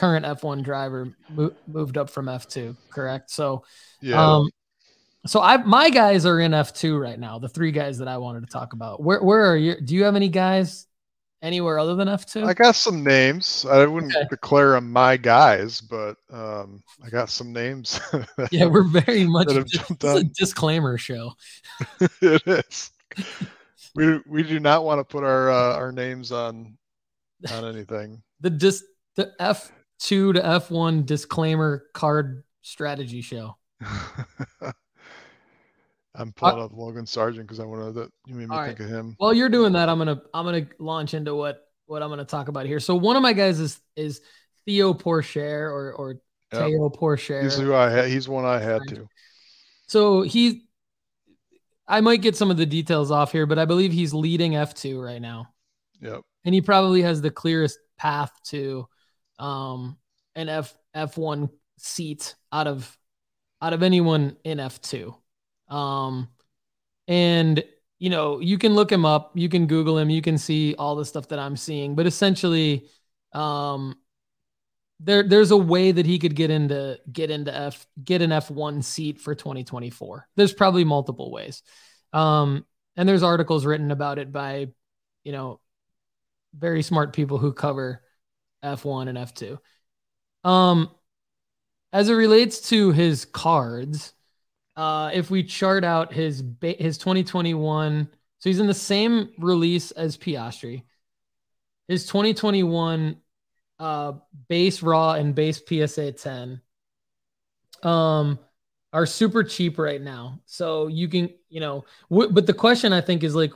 [0.00, 3.30] current F1 driver mo- moved up from F2, correct?
[3.30, 3.64] So,
[4.00, 4.36] yeah.
[4.36, 4.48] Um,
[5.26, 7.38] so I my guys are in F2 right now.
[7.38, 9.02] The three guys that I wanted to talk about.
[9.02, 9.78] Where where are you?
[9.78, 10.86] Do you have any guys
[11.42, 12.46] anywhere other than F2?
[12.46, 13.66] I got some names.
[13.70, 14.26] I wouldn't okay.
[14.30, 18.00] declare them my guys, but um, I got some names.
[18.50, 21.34] yeah, we're very much just, a disclaimer show.
[22.22, 22.90] it is.
[23.94, 26.78] we we do not want to put our uh, our names on
[27.52, 28.22] on anything.
[28.40, 28.82] The dis
[29.16, 33.56] the F two to F1 disclaimer card strategy show.
[36.14, 38.10] I'm pulling uh, up Logan Sargeant because I want to.
[38.26, 38.80] You made me think right.
[38.80, 39.14] of him.
[39.18, 42.48] While you're doing that, I'm gonna I'm gonna launch into what what I'm gonna talk
[42.48, 42.80] about here.
[42.80, 44.20] So one of my guys is is
[44.66, 46.10] Theo Pourchaire or or
[46.52, 46.66] yep.
[46.66, 47.44] Theo Pourchaire.
[47.44, 48.08] He's who I had.
[48.08, 49.06] He's one I had to.
[49.86, 50.68] So he,
[51.88, 55.04] I might get some of the details off here, but I believe he's leading F2
[55.04, 55.48] right now.
[56.00, 56.20] Yep.
[56.44, 58.86] And he probably has the clearest path to
[59.40, 59.96] um,
[60.34, 62.96] an F F1 seat out of
[63.62, 65.14] out of anyone in F2.
[65.68, 66.28] Um,
[67.08, 67.62] and
[67.98, 70.96] you know, you can look him up, you can Google him, you can see all
[70.96, 72.88] the stuff that I'm seeing, but essentially,
[73.32, 73.96] um,
[75.00, 78.84] there there's a way that he could get into get into F get an F1
[78.84, 80.28] seat for 2024.
[80.36, 81.62] There's probably multiple ways.
[82.12, 84.68] Um, and there's articles written about it by,
[85.24, 85.60] you know,
[86.54, 88.02] very smart people who cover
[88.64, 89.58] F1 and F2.
[90.44, 90.90] Um,
[91.92, 94.12] as it relates to his cards,
[94.76, 100.16] uh, if we chart out his his 2021, so he's in the same release as
[100.16, 100.84] Piastri.
[101.88, 103.16] His 2021
[103.78, 104.12] uh,
[104.48, 106.60] base raw and base PSA 10
[107.82, 108.38] um,
[108.92, 110.40] are super cheap right now.
[110.46, 113.52] So you can, you know, w- but the question I think is like,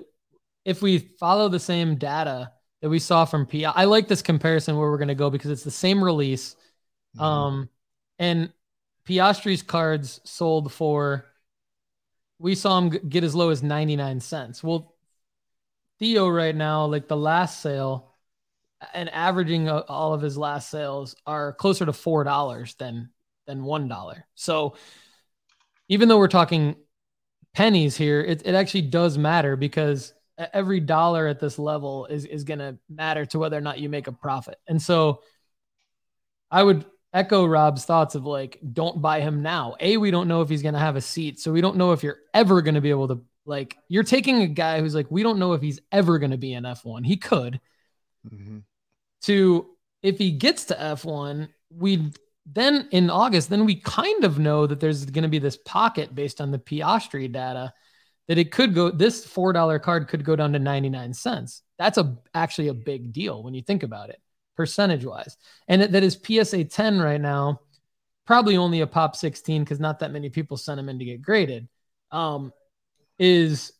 [0.64, 2.52] if we follow the same data
[2.84, 5.50] that we saw from P, I like this comparison where we're going to go because
[5.50, 6.54] it's the same release.
[7.16, 7.24] Mm-hmm.
[7.24, 7.68] Um,
[8.18, 8.52] and
[9.08, 11.24] Piastri's cards sold for,
[12.38, 14.62] we saw him get as low as 99 cents.
[14.62, 14.94] Well,
[15.98, 18.12] Theo right now, like the last sale,
[18.92, 23.08] and averaging all of his last sales are closer to four dollars than
[23.46, 24.26] than one dollar.
[24.34, 24.76] So
[25.88, 26.76] even though we're talking
[27.54, 32.44] pennies here, it, it actually does matter because every dollar at this level is is
[32.44, 34.58] going to matter to whether or not you make a profit.
[34.66, 35.22] And so
[36.50, 39.76] I would echo Rob's thoughts of like, don't buy him now.
[39.80, 41.38] A, we don't know if he's going to have a seat.
[41.40, 44.42] So we don't know if you're ever going to be able to, like, you're taking
[44.42, 47.06] a guy who's like, we don't know if he's ever going to be an F1.
[47.06, 47.60] He could.
[48.28, 48.58] Mm-hmm
[49.24, 49.66] to
[50.02, 52.12] if he gets to F1, we
[52.46, 56.14] then in August, then we kind of know that there's going to be this pocket
[56.14, 57.72] based on the Piastri data
[58.28, 61.62] that it could go this $4 card could go down to 99 cents.
[61.78, 64.20] That's a actually a big deal when you think about it
[64.56, 65.36] percentage wise.
[65.68, 67.60] And that is PSA 10 right now,
[68.26, 71.22] probably only a pop 16 because not that many people sent them in to get
[71.22, 71.68] graded.
[72.10, 72.52] Um,
[73.18, 73.72] is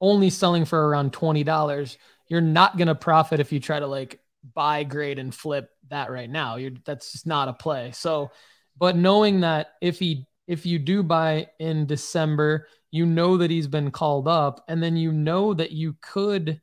[0.00, 1.96] only selling for around $20.
[2.28, 4.20] You're not going to profit if you try to like
[4.54, 6.56] buy, grade, and flip that right now.
[6.56, 7.92] You're that's just not a play.
[7.92, 8.30] So,
[8.78, 13.68] but knowing that if he if you do buy in December, you know that he's
[13.68, 16.60] been called up, and then you know that you could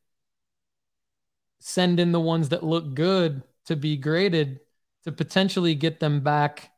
[1.60, 4.60] send in the ones that look good to be graded
[5.06, 6.72] to potentially get them back,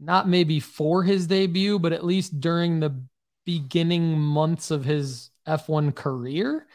[0.00, 3.02] not maybe for his debut, but at least during the
[3.44, 6.66] beginning months of his F1 career.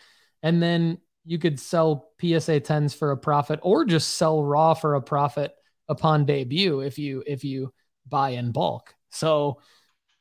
[0.41, 4.95] And then you could sell PSA 10s for a profit or just sell raw for
[4.95, 5.53] a profit
[5.87, 7.73] upon debut if you if you
[8.07, 8.93] buy in bulk.
[9.09, 9.61] So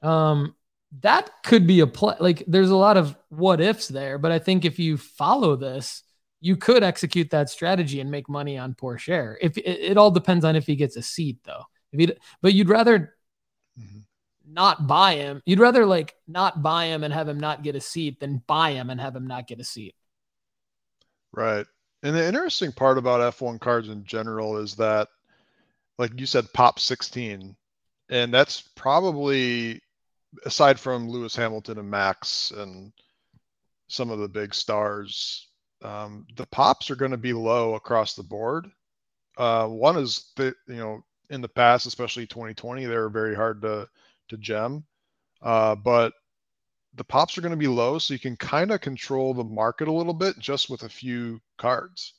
[0.03, 0.55] um
[1.01, 4.39] that could be a play like there's a lot of what ifs there, but I
[4.39, 6.03] think if you follow this,
[6.41, 9.37] you could execute that strategy and make money on Pourchaire.
[9.41, 11.63] If it, it all depends on if he gets a seat though.
[11.93, 13.15] If he but you'd rather
[13.79, 14.01] mm-hmm.
[14.47, 15.43] not buy him.
[15.47, 18.73] You'd rather like not buy him and have him not get a seat than buy
[18.73, 19.95] him and have him not get a seat.
[21.33, 21.67] Right.
[22.03, 25.09] And the interesting part about F1 cards in general is that,
[25.99, 27.57] like you said, pop 16.
[28.11, 29.81] And that's probably,
[30.45, 32.93] aside from Lewis Hamilton and Max and
[33.89, 35.49] some of the big stars,
[35.83, 38.71] um, the pops are going to be low across the board.
[39.37, 43.63] Uh, one is that, you know, in the past, especially 2020, they were very hard
[43.63, 43.89] to,
[44.29, 44.85] to gem.
[45.41, 46.13] Uh, but
[46.95, 49.89] the pops are going to be low, so you can kind of control the market
[49.89, 52.15] a little bit just with a few cards.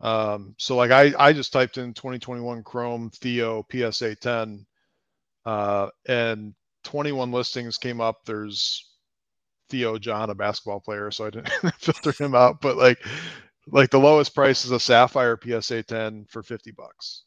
[0.00, 4.66] Um, so like I, I just typed in 2021 Chrome Theo PSA 10,
[5.44, 8.24] uh, and 21 listings came up.
[8.24, 8.88] There's
[9.68, 12.60] Theo John, a basketball player, so I didn't filter him out.
[12.60, 12.98] But like,
[13.66, 17.22] like the lowest price is a Sapphire PSA 10 for 50 bucks.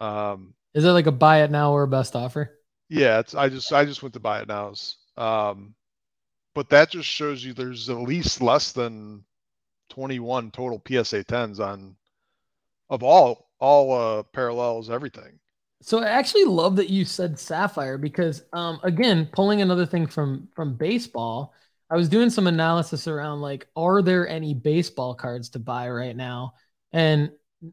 [0.00, 2.58] Um, is it like a buy it now or best offer?
[2.88, 4.96] Yeah, it's I just I just went to buy it nows.
[5.16, 5.74] Um,
[6.54, 9.24] but that just shows you there's at least less than
[9.90, 11.96] 21 total PSA 10s on
[12.90, 15.38] of all all uh, parallels everything.
[15.82, 20.48] So I actually love that you said sapphire because um, again, pulling another thing from
[20.54, 21.54] from baseball,
[21.90, 26.16] I was doing some analysis around like are there any baseball cards to buy right
[26.16, 26.54] now
[26.92, 27.30] and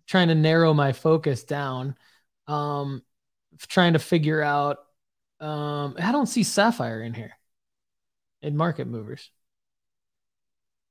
[0.07, 1.95] trying to narrow my focus down
[2.47, 3.01] um
[3.67, 4.79] trying to figure out
[5.43, 7.33] um, I don't see Sapphire in here
[8.41, 9.29] in market movers.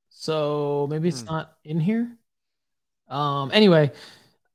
[0.09, 1.27] So maybe it's hmm.
[1.27, 2.15] not in here.
[3.09, 3.91] Um, anyway,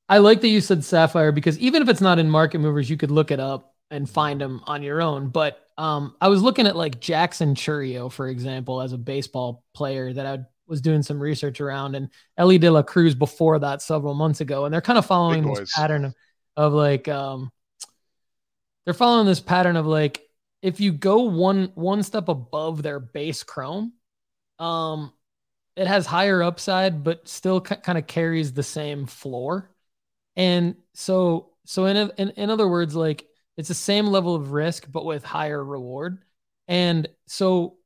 [0.09, 2.97] I like that you said Sapphire because even if it's not in market movers, you
[2.97, 5.29] could look it up and find them on your own.
[5.29, 10.13] But um, I was looking at like Jackson Chourio, for example, as a baseball player
[10.13, 14.15] that I was doing some research around, and Elly De La Cruz before that several
[14.15, 16.15] months ago, and they're kind of following this pattern of,
[16.57, 17.51] of like um,
[18.85, 20.23] they're following this pattern of like
[20.63, 23.93] if you go one one step above their base chrome,
[24.59, 25.13] um,
[25.77, 29.71] it has higher upside, but still c- kind of carries the same floor,
[30.39, 33.27] and so so in, in in other words, like
[33.59, 36.23] it's the same level of risk, but with higher reward.
[36.69, 37.77] And so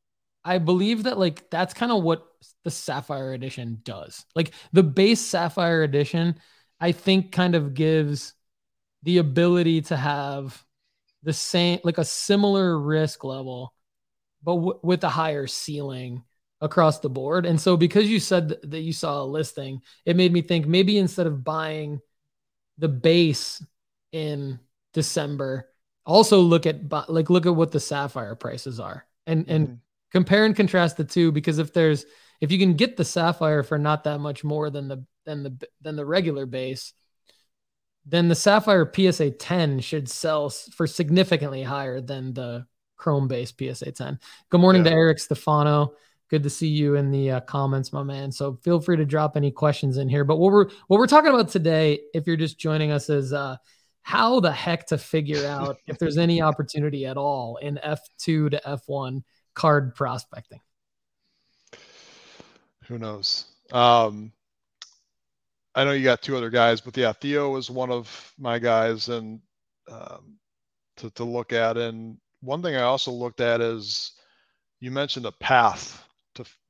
[0.44, 2.24] I believe that like that's kind of what
[2.62, 4.24] the Sapphire Edition does.
[4.36, 6.36] Like the base Sapphire Edition,
[6.78, 8.34] I think kind of gives
[9.02, 10.62] the ability to have
[11.22, 13.74] the same, like a similar risk level,
[14.42, 16.22] but w- with a higher ceiling
[16.60, 17.46] across the board.
[17.46, 20.66] And so because you said th- that you saw a listing, it made me think
[20.66, 22.00] maybe instead of buying
[22.82, 23.64] the base
[24.10, 24.58] in
[24.92, 25.70] December.
[26.04, 29.76] Also look at like look at what the sapphire prices are and and mm-hmm.
[30.10, 32.04] compare and contrast the two because if there's
[32.40, 35.68] if you can get the sapphire for not that much more than the than the
[35.80, 36.92] than the regular base,
[38.04, 42.66] then the sapphire PSA 10 should sell for significantly higher than the
[42.96, 44.18] chrome base PSA 10.
[44.50, 44.90] Good morning yeah.
[44.90, 45.94] to Eric Stefano.
[46.32, 48.32] Good to see you in the uh, comments, my man.
[48.32, 50.24] So feel free to drop any questions in here.
[50.24, 53.58] But what we're what we're talking about today, if you're just joining us, is uh,
[54.00, 58.62] how the heck to figure out if there's any opportunity at all in F2 to
[58.66, 59.22] F1
[59.52, 60.60] card prospecting.
[62.86, 63.44] Who knows?
[63.70, 64.32] Um,
[65.74, 69.10] I know you got two other guys, but yeah, Theo was one of my guys,
[69.10, 69.38] and
[69.86, 70.38] um,
[70.96, 71.76] to to look at.
[71.76, 74.12] And one thing I also looked at is
[74.80, 76.08] you mentioned a path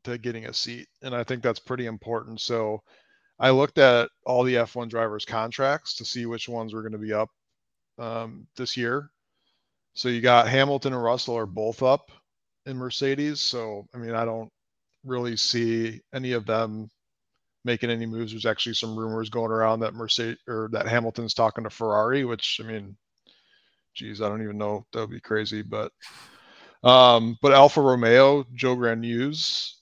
[0.04, 2.40] to getting a seat, and I think that's pretty important.
[2.40, 2.82] So
[3.38, 6.98] I looked at all the F1 drivers' contracts to see which ones were going to
[6.98, 7.28] be up
[7.98, 9.10] um, this year.
[9.94, 12.10] So you got Hamilton and Russell are both up
[12.66, 13.40] in Mercedes.
[13.40, 14.50] So I mean, I don't
[15.04, 16.88] really see any of them
[17.64, 18.32] making any moves.
[18.32, 22.60] There's actually some rumors going around that Mercedes or that Hamilton's talking to Ferrari, which
[22.62, 22.96] I mean,
[23.94, 24.86] geez, I don't even know.
[24.92, 25.92] That would be crazy, but
[26.84, 29.81] um, but Alfa Romeo, Zhou Guanyu's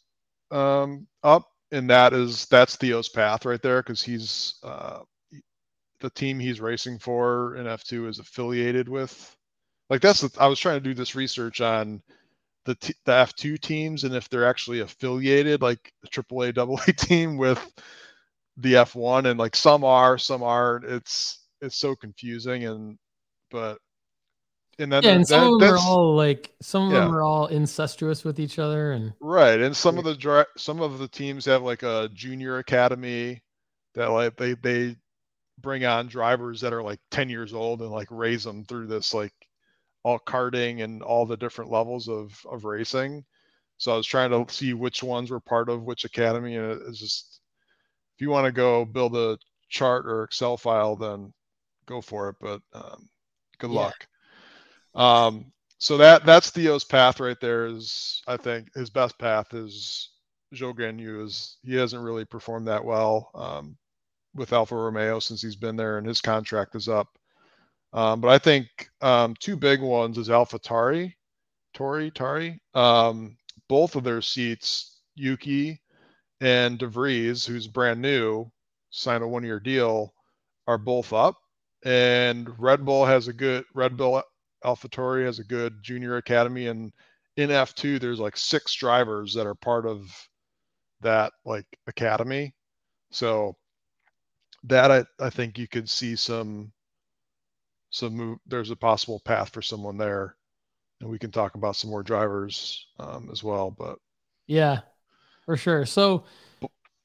[0.51, 5.01] um, up and that is that's Theo's path right there because he's uh,
[6.01, 9.37] the team he's racing for in F2 is affiliated with.
[9.91, 12.03] Like that's the, I was trying to do this research on
[12.67, 17.37] the t- the F2 teams and if they're actually affiliated, like the AAA AA team
[17.39, 17.73] with
[18.59, 20.85] the F1, and like some are, some aren't.
[20.85, 22.99] It's it's so confusing and
[23.51, 23.79] but
[24.81, 27.01] and then yeah, and some of them are all like some of yeah.
[27.01, 29.61] them are all incestuous with each other, and right.
[29.61, 33.43] And some of the some of the teams have like a junior academy
[33.95, 34.97] that like they they
[35.59, 39.13] bring on drivers that are like 10 years old and like raise them through this
[39.13, 39.35] like
[40.03, 43.25] all karting and all the different levels of of racing.
[43.77, 46.99] So I was trying to see which ones were part of which academy, and it's
[46.99, 47.41] just
[48.17, 51.33] if you want to go build a chart or Excel file, then
[51.87, 52.37] go for it.
[52.41, 53.09] But um,
[53.59, 53.81] good yeah.
[53.81, 54.07] luck.
[54.95, 57.67] Um, so that that's Theo's path right there.
[57.67, 60.11] Is I think his best path is
[60.55, 61.25] Zhou Guanyu.
[61.25, 63.77] Is he hasn't really performed that well um,
[64.35, 67.09] with Alfa Romeo since he's been there, and his contract is up.
[67.93, 68.69] Um, but I think
[69.01, 71.13] um, two big ones is AlphaTauri,
[71.75, 72.61] Tori Tari.
[72.75, 73.37] Um,
[73.69, 75.81] both of their seats, Yuki
[76.41, 78.51] and DeVries, who's brand new,
[78.91, 80.15] signed a one-year deal,
[80.67, 81.37] are both up.
[81.85, 84.23] And Red Bull has a good Red Bull
[84.65, 86.93] AlphaTauri has a good junior academy, and
[87.37, 90.11] in F2 there's like six drivers that are part of
[91.01, 92.55] that like academy.
[93.11, 93.57] So
[94.65, 96.73] that I, I think you could see some
[97.91, 98.39] some move.
[98.47, 100.37] There's a possible path for someone there,
[101.01, 103.71] and we can talk about some more drivers um, as well.
[103.71, 103.99] But
[104.47, 104.81] yeah,
[105.47, 105.87] for sure.
[105.87, 106.25] So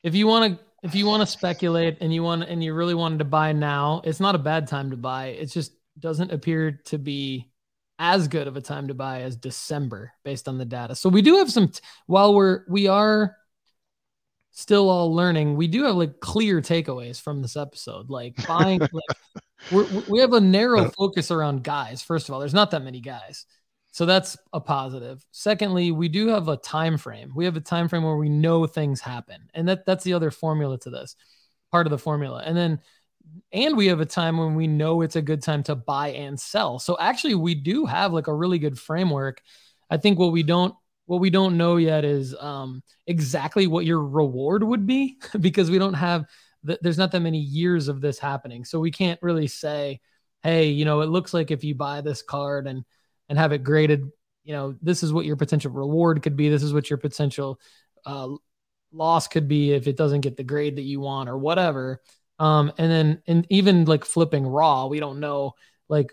[0.03, 2.93] if you want to if you want to speculate and you want and you really
[2.93, 5.27] wanted to buy now, it's not a bad time to buy.
[5.27, 7.51] It's just doesn't appear to be
[7.97, 10.95] as good of a time to buy as December based on the data.
[10.95, 13.35] So we do have some t- while we're we are
[14.55, 18.09] still all learning, we do have like clear takeaways from this episode.
[18.09, 19.17] Like buying like
[19.71, 22.01] we're, we have a narrow focus around guys.
[22.01, 23.45] First of all, there's not that many guys.
[23.91, 25.25] So that's a positive.
[25.31, 27.31] Secondly, we do have a time frame.
[27.35, 29.49] We have a time frame where we know things happen.
[29.53, 31.15] And that that's the other formula to this.
[31.71, 32.41] Part of the formula.
[32.45, 32.79] And then
[33.51, 36.39] and we have a time when we know it's a good time to buy and
[36.39, 36.79] sell.
[36.79, 39.41] So actually we do have like a really good framework.
[39.89, 44.01] I think what we don't what we don't know yet is um, exactly what your
[44.01, 46.25] reward would be because we don't have
[46.63, 48.65] the, there's not that many years of this happening.
[48.65, 49.99] So we can't really say,
[50.41, 52.83] hey, you know, it looks like if you buy this card and
[53.29, 54.09] and have it graded
[54.45, 56.49] you know, this is what your potential reward could be.
[56.49, 57.59] This is what your potential
[58.05, 58.29] uh,
[58.93, 62.01] loss could be if it doesn't get the grade that you want or whatever.
[62.39, 65.53] Um, and then, and even like flipping raw, we don't know,
[65.89, 66.11] like,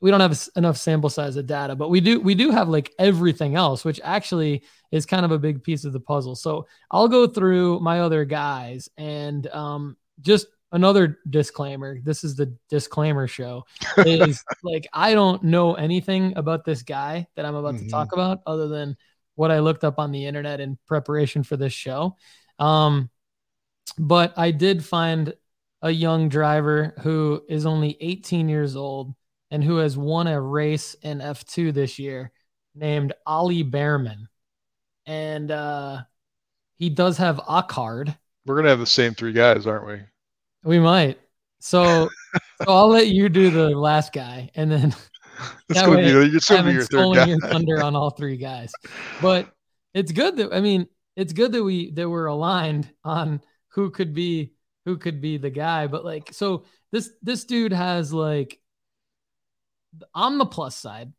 [0.00, 2.92] we don't have enough sample size of data, but we do, we do have like
[2.98, 6.34] everything else, which actually is kind of a big piece of the puzzle.
[6.36, 12.54] So I'll go through my other guys and, um, just another disclaimer this is the
[12.68, 13.64] disclaimer show
[13.98, 17.84] is like i don't know anything about this guy that i'm about mm-hmm.
[17.84, 18.20] to talk mm-hmm.
[18.20, 18.96] about other than
[19.34, 22.16] what i looked up on the internet in preparation for this show
[22.58, 23.10] um,
[23.98, 25.34] but i did find
[25.82, 29.14] a young driver who is only 18 years old
[29.50, 32.32] and who has won a race in f2 this year
[32.74, 34.28] named ollie bearman
[35.06, 36.00] and uh,
[36.78, 38.16] he does have a card
[38.46, 40.00] we're gonna have the same three guys aren't we
[40.64, 41.18] we might.
[41.60, 42.08] So,
[42.64, 44.94] so I'll let you do the last guy, and then
[45.68, 47.26] it's gonna way, be it's gonna be your third guy.
[47.26, 48.72] Your thunder on all three guys.
[49.20, 49.52] But
[49.94, 54.14] it's good that I mean it's good that we that we're aligned on who could
[54.14, 54.52] be
[54.84, 55.86] who could be the guy.
[55.86, 58.58] But like so this this dude has like
[60.14, 61.12] on the plus side,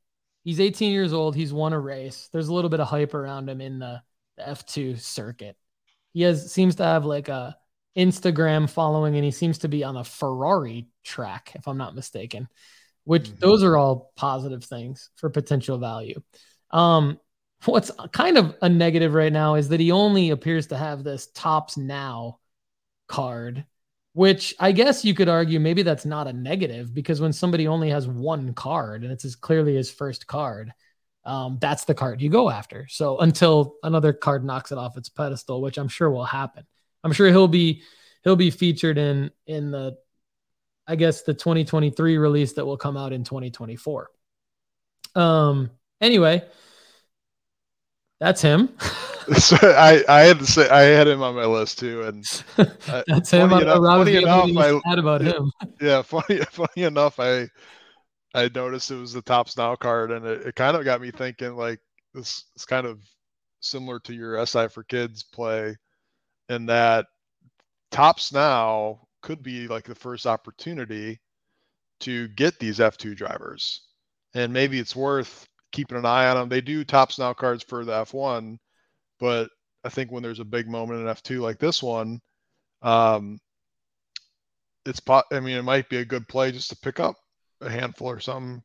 [0.43, 1.36] he's 18 years old.
[1.36, 2.30] He's won a race.
[2.32, 4.01] There's a little bit of hype around him in the,
[4.38, 5.55] the F2 circuit.
[6.14, 7.57] He has seems to have like a
[7.97, 12.47] Instagram following, and he seems to be on a Ferrari track, if I'm not mistaken.
[13.03, 13.39] Which mm-hmm.
[13.39, 16.22] those are all positive things for potential value.
[16.72, 17.20] Um,
[17.66, 21.28] what's kind of a negative right now is that he only appears to have this
[21.28, 22.39] Topps Now
[23.07, 23.65] card,
[24.13, 27.89] which I guess you could argue maybe that's not a negative because when somebody only
[27.89, 30.73] has one card and it's as clearly his first card,
[31.25, 32.87] um, that's the card you go after.
[32.89, 36.65] So until another card knocks it off its pedestal, which I'm sure will happen.
[37.03, 37.83] I'm sure he'll be
[38.23, 39.97] he'll be featured in in the
[40.85, 44.09] I guess the 2023 release that will come out in 2024.
[45.15, 46.43] Um anyway,
[48.19, 48.69] that's him.
[49.38, 52.24] so I, I had to say I had him on my list too, and
[53.07, 53.49] that's him.
[53.49, 55.51] Funny enough, funny enough I, about him.
[55.82, 57.47] Yeah, funny funny enough, I
[58.34, 61.11] I noticed it was the Topps Now card, and it, it kind of got me
[61.11, 61.80] thinking like
[62.13, 62.99] this is kind of
[63.59, 65.76] similar to your SI for Kids play
[66.49, 67.07] and that
[67.91, 71.19] Topps Now could be like the first opportunity
[72.01, 73.82] to get these F2 drivers.
[74.34, 76.49] And maybe it's worth keeping an eye on them.
[76.49, 78.57] They do Topps Now cards for the F1,
[79.20, 79.49] but
[79.84, 82.22] I think when there's a big moment in F2 like this one,
[82.82, 83.39] um,
[84.86, 85.26] it's pot.
[85.32, 87.16] I mean, it might be a good play just to pick up
[87.61, 88.61] a handful or something.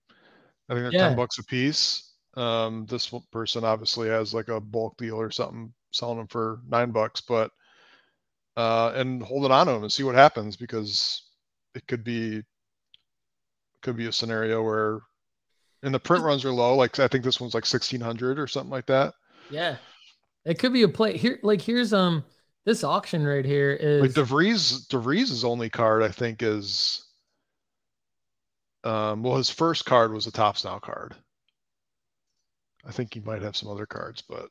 [0.69, 1.09] I think they're yeah.
[1.09, 2.13] ten bucks a piece.
[2.35, 6.91] Um, this person obviously has like a bulk deal or something, selling them for nine
[6.91, 7.51] bucks, but
[8.59, 11.23] uh, and hold it on to them and see what happens because
[11.77, 12.43] it could be
[13.83, 15.01] could be a scenario where
[15.85, 18.73] and the print runs are low like i think this one's like 1600 or something
[18.73, 19.15] like that
[19.49, 19.77] yeah
[20.49, 22.25] it could be a play here like here's um
[22.65, 27.05] this auction right here is like devries devries' only card i think is
[28.85, 31.15] um well his first card was a Topps Now card
[32.87, 34.49] i think he might have some other cards but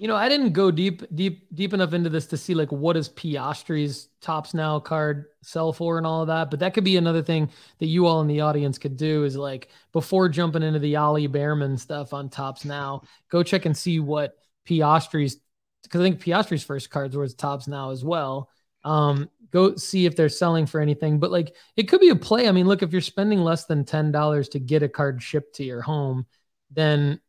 [0.00, 2.92] you know, I didn't go deep, deep, deep enough into this to see like what
[2.92, 6.52] does Piastri's Topps Now card sell for and all of that.
[6.52, 9.36] But that could be another thing that you all in the audience could do is
[9.36, 13.98] like before jumping into the Ollie Bearman stuff on Topps Now, go check and see
[13.98, 14.38] what
[14.68, 15.38] Piastri's
[15.82, 18.50] because I think Piastri's first cards were Topps Now as well.
[18.84, 21.18] Um, go see if they're selling for anything.
[21.18, 22.48] But like it could be a play.
[22.48, 25.56] I mean, look, if you're spending less than ten dollars to get a card shipped
[25.56, 26.26] to your home,
[26.70, 27.20] then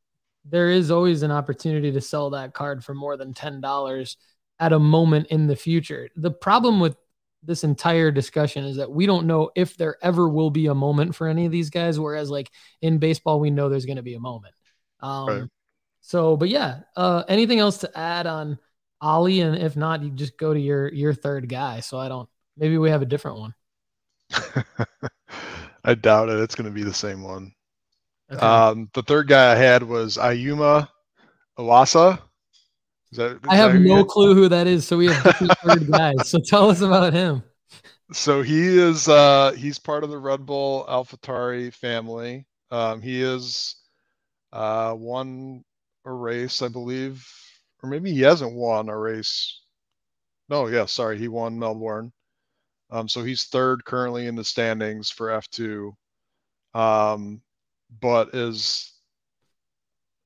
[0.45, 4.15] there is always an opportunity to sell that card for more than $10
[4.59, 6.09] at a moment in the future.
[6.15, 6.95] The problem with
[7.43, 11.15] this entire discussion is that we don't know if there ever will be a moment
[11.15, 11.99] for any of these guys.
[11.99, 12.49] Whereas, like
[12.81, 14.55] in baseball, we know there's going to be a moment.
[15.01, 15.43] Um, right.
[16.09, 18.57] So, but yeah, uh, anything else to add on
[18.99, 19.41] Ollie?
[19.41, 21.81] And if not, you just go to your your third guy.
[21.81, 22.27] So I don't.
[22.57, 23.53] Maybe we have a different one.
[25.83, 26.39] I doubt it.
[26.39, 27.51] It's going to be the same one.
[28.31, 28.43] Okay.
[28.43, 30.87] Um, the third guy I had was Ayumu
[31.59, 32.19] Iwasa.
[33.11, 34.87] Is that, is I have no clue who that is.
[34.87, 36.27] So we have two third guys.
[36.27, 37.43] So tell us about him.
[38.13, 42.47] So he is uh, he's part of the Red Bull AlphaTauri family.
[42.71, 43.75] Um, he is
[44.51, 45.63] uh, won
[46.05, 47.27] a race, I believe,
[47.83, 49.61] or maybe he hasn't won a race.
[50.49, 52.11] No, yeah, sorry, he won Melbourne.
[52.91, 55.91] Um, so he's third currently in the standings for F2.
[56.73, 57.41] Um,
[58.01, 58.93] but is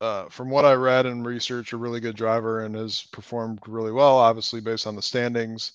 [0.02, 3.92] uh, from what I read and research, a really good driver and has performed really
[3.92, 5.74] well, obviously based on the standings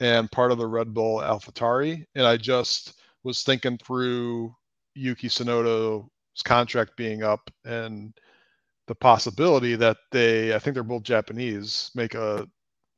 [0.00, 2.06] and part of the Red Bull AlphaTauri.
[2.14, 4.54] And I just was thinking through
[4.94, 8.14] Yuki Tsunoda's contract being up and
[8.86, 12.48] the possibility that they, I think they're both Japanese, make a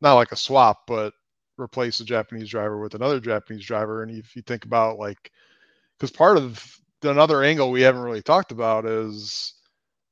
[0.01, 1.13] not like a swap, but
[1.59, 4.03] replace a Japanese driver with another Japanese driver.
[4.03, 5.31] And if you think about like,
[5.99, 6.65] because part of
[7.03, 9.55] another angle we haven't really talked about is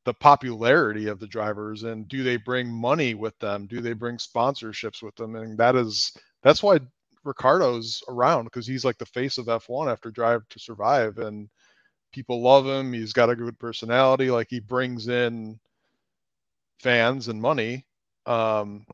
[0.05, 3.67] the popularity of the drivers and do they bring money with them?
[3.67, 5.37] Do they bring sponsorships with them?
[5.37, 6.13] And that is
[6.43, 6.79] that's why
[7.25, 11.49] Ricciardo's around because he's like the face of F1 after Drive to Survive and
[12.13, 12.93] people love him.
[12.93, 14.31] He's got a good personality.
[14.31, 15.59] Like he brings in
[16.81, 17.87] fans and money.
[18.27, 18.87] Um,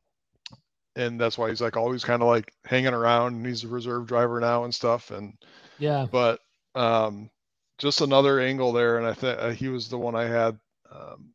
[0.94, 4.06] and that's why he's like always kind of like hanging around and he's a reserve
[4.06, 5.10] driver now and stuff.
[5.10, 5.34] And
[5.78, 6.40] yeah, but
[6.74, 7.30] um,
[7.78, 8.98] just another angle there.
[8.98, 10.58] And I think uh, he was the one I had
[10.90, 11.32] um,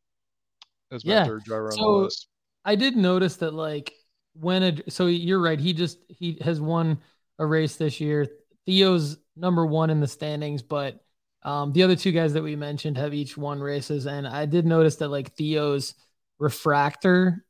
[0.92, 1.24] as my yeah.
[1.24, 2.28] third driver so on the list.
[2.64, 3.92] I did notice that like
[4.34, 6.98] when a so you're right, he just he has won
[7.38, 8.26] a race this year.
[8.66, 11.00] Theo's number one in the standings, but
[11.42, 14.66] um, the other two guys that we mentioned have each won races, and I did
[14.66, 15.94] notice that like Theo's
[16.38, 17.44] refractor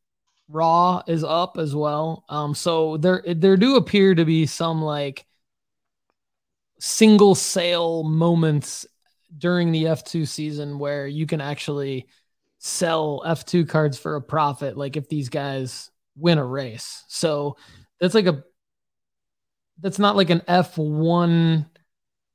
[0.49, 2.25] raw is up as well.
[2.29, 5.27] Um, so there there do appear to be some like
[6.81, 8.87] single sale moments
[9.37, 12.09] during the F2 season where you can actually
[12.59, 17.05] sell F2 cards for a profit, like if these guys win a race.
[17.09, 17.57] So
[18.01, 18.43] that's like a
[19.81, 21.67] that's not like an F1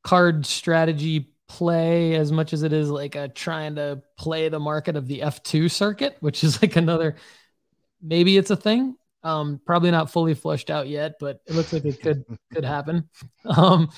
[0.04, 4.96] card strategy play as much as it is like a trying to play the market
[4.96, 7.16] of the F2 circuit, which is like another
[8.02, 8.96] maybe it's a thing.
[9.24, 13.10] Um, probably not fully flushed out yet, but it looks like it could could happen.
[13.46, 13.90] Um,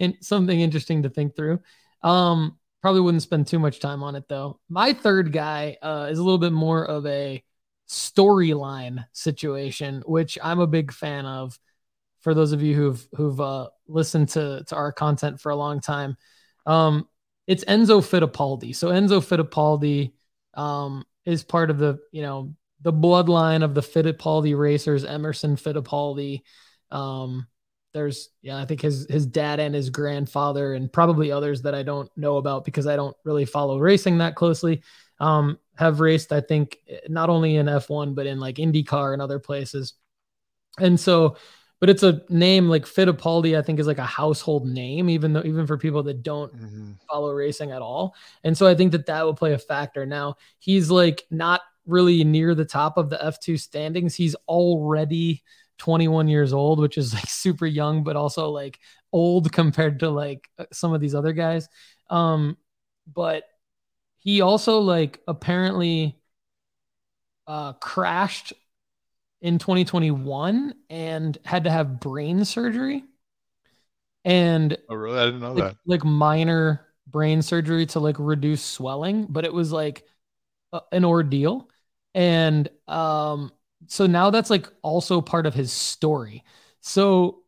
[0.00, 1.60] and something interesting to think through.
[2.02, 4.58] Um, probably wouldn't spend too much time on it though.
[4.68, 7.44] My third guy uh, is a little bit more of a
[7.88, 11.58] storyline situation, which I'm a big fan of.
[12.20, 15.80] For those of you who've who've uh, listened to to our content for a long
[15.80, 16.16] time,
[16.66, 17.08] um,
[17.46, 18.74] it's Enzo Fittipaldi.
[18.74, 20.12] So Enzo Fittipaldi
[20.54, 26.42] um, is part of the you know the bloodline of the Fittipaldi racers, Emerson Fittipaldi.
[26.90, 27.46] Um,
[27.94, 31.82] there's yeah, I think his his dad and his grandfather and probably others that I
[31.82, 34.82] don't know about because I don't really follow racing that closely.
[35.20, 39.38] Um, have raced, I think, not only in F1 but in like IndyCar and other
[39.38, 39.94] places.
[40.78, 41.36] And so,
[41.82, 45.42] but it's a name like Fittipaldi, I think, is like a household name, even though
[45.44, 46.92] even for people that don't mm-hmm.
[47.10, 48.14] follow racing at all.
[48.44, 50.06] And so I think that that will play a factor.
[50.06, 54.14] Now he's like not really near the top of the F2 standings.
[54.14, 55.42] He's already
[55.78, 58.78] 21 years old, which is like super young, but also like
[59.12, 61.68] old compared to like uh, some of these other guys.
[62.10, 62.58] Um,
[63.12, 63.42] but
[64.20, 66.16] he also like apparently
[67.48, 68.52] uh, crashed
[69.42, 73.04] in 2021 and had to have brain surgery.
[74.24, 75.18] And oh, really?
[75.18, 75.76] I didn't know like, that.
[75.84, 80.04] Like minor brain surgery to like reduce swelling, but it was like
[80.72, 81.68] uh, an ordeal.
[82.14, 83.52] And um,
[83.88, 86.44] so now that's like also part of his story.
[86.80, 87.40] So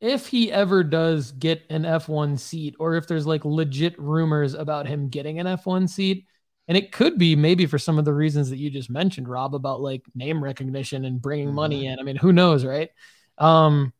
[0.00, 4.86] if he ever does get an F1 seat, or if there's like legit rumors about
[4.86, 6.26] him getting an F1 seat,
[6.66, 9.54] and it could be maybe for some of the reasons that you just mentioned, Rob,
[9.54, 11.56] about like name recognition and bringing mm-hmm.
[11.56, 11.98] money in.
[11.98, 12.90] I mean, who knows, right?
[13.38, 13.92] Um,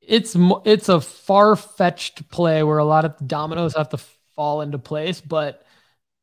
[0.00, 3.98] it's it's a far fetched play where a lot of dominoes have to
[4.34, 5.62] fall into place, but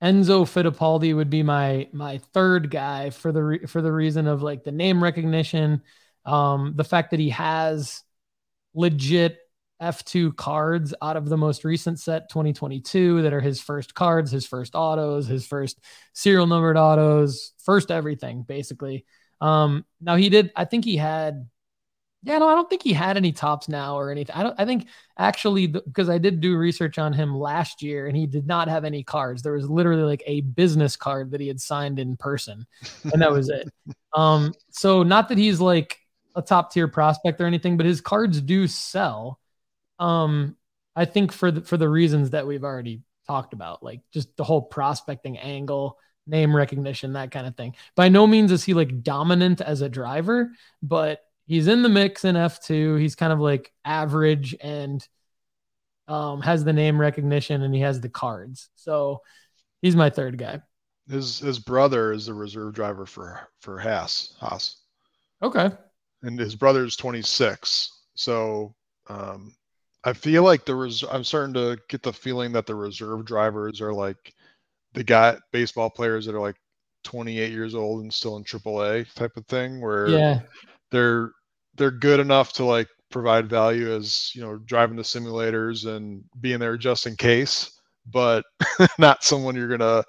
[0.03, 4.41] Enzo Fittipaldi would be my my third guy for the re- for the reason of
[4.41, 5.83] like the name recognition,
[6.25, 8.03] um, the fact that he has
[8.73, 9.39] legit
[9.81, 14.45] F2 cards out of the most recent set 2022 that are his first cards, his
[14.45, 15.79] first autos, his first
[16.13, 19.05] serial numbered autos, first everything basically.
[19.41, 21.47] Um, now he did, I think he had
[22.25, 24.35] yeah, no, I don't think he had any Topps now or anything.
[24.35, 24.59] I don't.
[24.59, 28.47] I think actually because I did do research on him last year, and he did
[28.47, 29.43] not have any cards.
[29.43, 32.65] There was literally like a business card that he had signed in person,
[33.03, 33.69] and that was it.
[34.13, 35.97] Um, so not that he's like
[36.35, 39.41] a top tier prospect or anything, but his cards do sell.
[39.99, 40.57] Um,
[40.95, 44.43] I think for the for the reasons that we've already talked about, like just the
[44.43, 47.75] whole prospecting angle, name recognition, that kind of thing.
[47.95, 52.25] By no means is he like dominant as a driver, but he's in the mix
[52.25, 52.99] in F2.
[52.99, 55.05] He's kind of like average and
[56.07, 58.69] um, has the name recognition and he has the cards.
[58.75, 59.21] So
[59.81, 60.61] he's my third guy.
[61.09, 64.35] His his brother is the reserve driver for for Haas.
[64.39, 64.77] Haas.
[65.41, 65.69] Okay.
[66.23, 67.91] And his brother is 26.
[68.15, 68.73] So
[69.07, 69.55] um,
[70.05, 73.81] I feel like the res- I'm starting to get the feeling that the reserve drivers
[73.81, 74.33] are like
[74.93, 76.57] the guy baseball players that are like
[77.03, 80.39] 28 years old and still in AAA type of thing where yeah
[80.91, 81.31] they're
[81.75, 86.59] they're good enough to like provide value as you know driving the simulators and being
[86.59, 87.79] there just in case
[88.11, 88.45] but
[88.99, 90.03] not someone you're gonna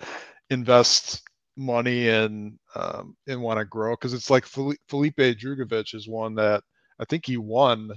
[0.51, 1.23] invest
[1.57, 6.63] money in um, and want to grow because it's like Felipe Drugovich is one that
[7.01, 7.91] I think he won.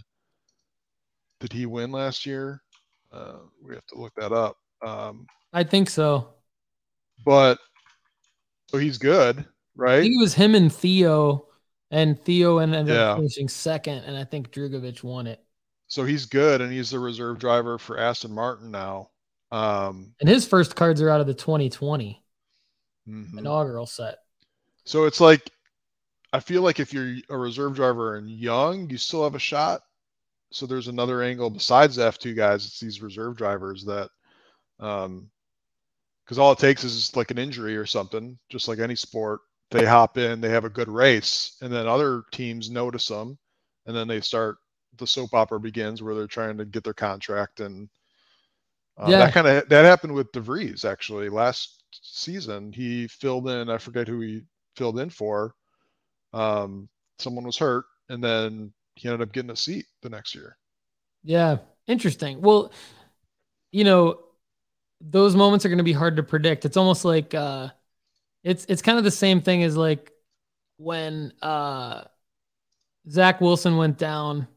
[1.40, 2.62] Did he win last year?
[3.12, 4.58] Uh, we have to look that up.
[4.86, 6.34] Um, I think so.
[7.26, 7.60] But
[8.70, 10.00] so he's good, right?
[10.00, 11.48] I think it was him and Theo,
[11.92, 13.12] and Theo ended yeah.
[13.12, 15.44] up finishing second, and I think Drugovich won it.
[15.88, 19.10] So he's good, and he's the reserve driver for Aston Martin now.
[19.52, 22.24] Um, and his first cards are out of the 2020
[23.08, 23.38] mm-hmm.
[23.40, 24.20] inaugural set.
[24.86, 25.50] So it's like,
[26.32, 29.82] I feel like if you're a reserve driver and young, you still have a shot.
[30.52, 32.66] So there's another angle besides the F2 guys.
[32.66, 34.10] It's these reserve drivers that,
[34.80, 35.30] um,
[36.24, 39.42] because all it takes is like an injury or something, just like any sport.
[39.72, 43.38] They hop in, they have a good race, and then other teams notice them,
[43.86, 44.58] and then they start
[44.98, 47.88] the soap opera begins where they're trying to get their contract and
[49.00, 49.20] uh, yeah.
[49.20, 52.74] that kind of that happened with DeVries actually last season.
[52.74, 53.70] He filled in.
[53.70, 54.42] I forget who he
[54.76, 55.56] filled in for.
[56.34, 60.58] Um, someone was hurt, and then he ended up getting a seat the next year.
[61.24, 62.42] Yeah, interesting.
[62.42, 62.72] Well,
[63.72, 64.20] you know,
[65.02, 66.66] those moments are going to be hard to predict.
[66.66, 67.70] It's almost like uh,
[68.44, 70.12] it's it's kind of the same thing as like
[70.78, 72.04] when uh,
[73.10, 74.48] Zach Wilson went down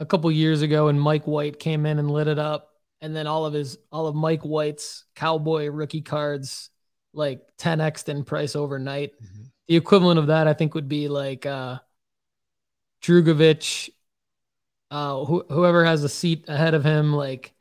[0.00, 2.70] a couple years ago and Mike White came in and lit it up.
[3.00, 6.70] And then all of his, all of Mike White's cowboy rookie cards,
[7.12, 9.12] like 10x in price overnight.
[9.22, 9.44] Mm-hmm.
[9.68, 11.78] The equivalent of that, I think, would be like uh,
[13.02, 13.90] Drugovich,
[14.90, 17.54] uh, wh- whoever has a seat ahead of him, like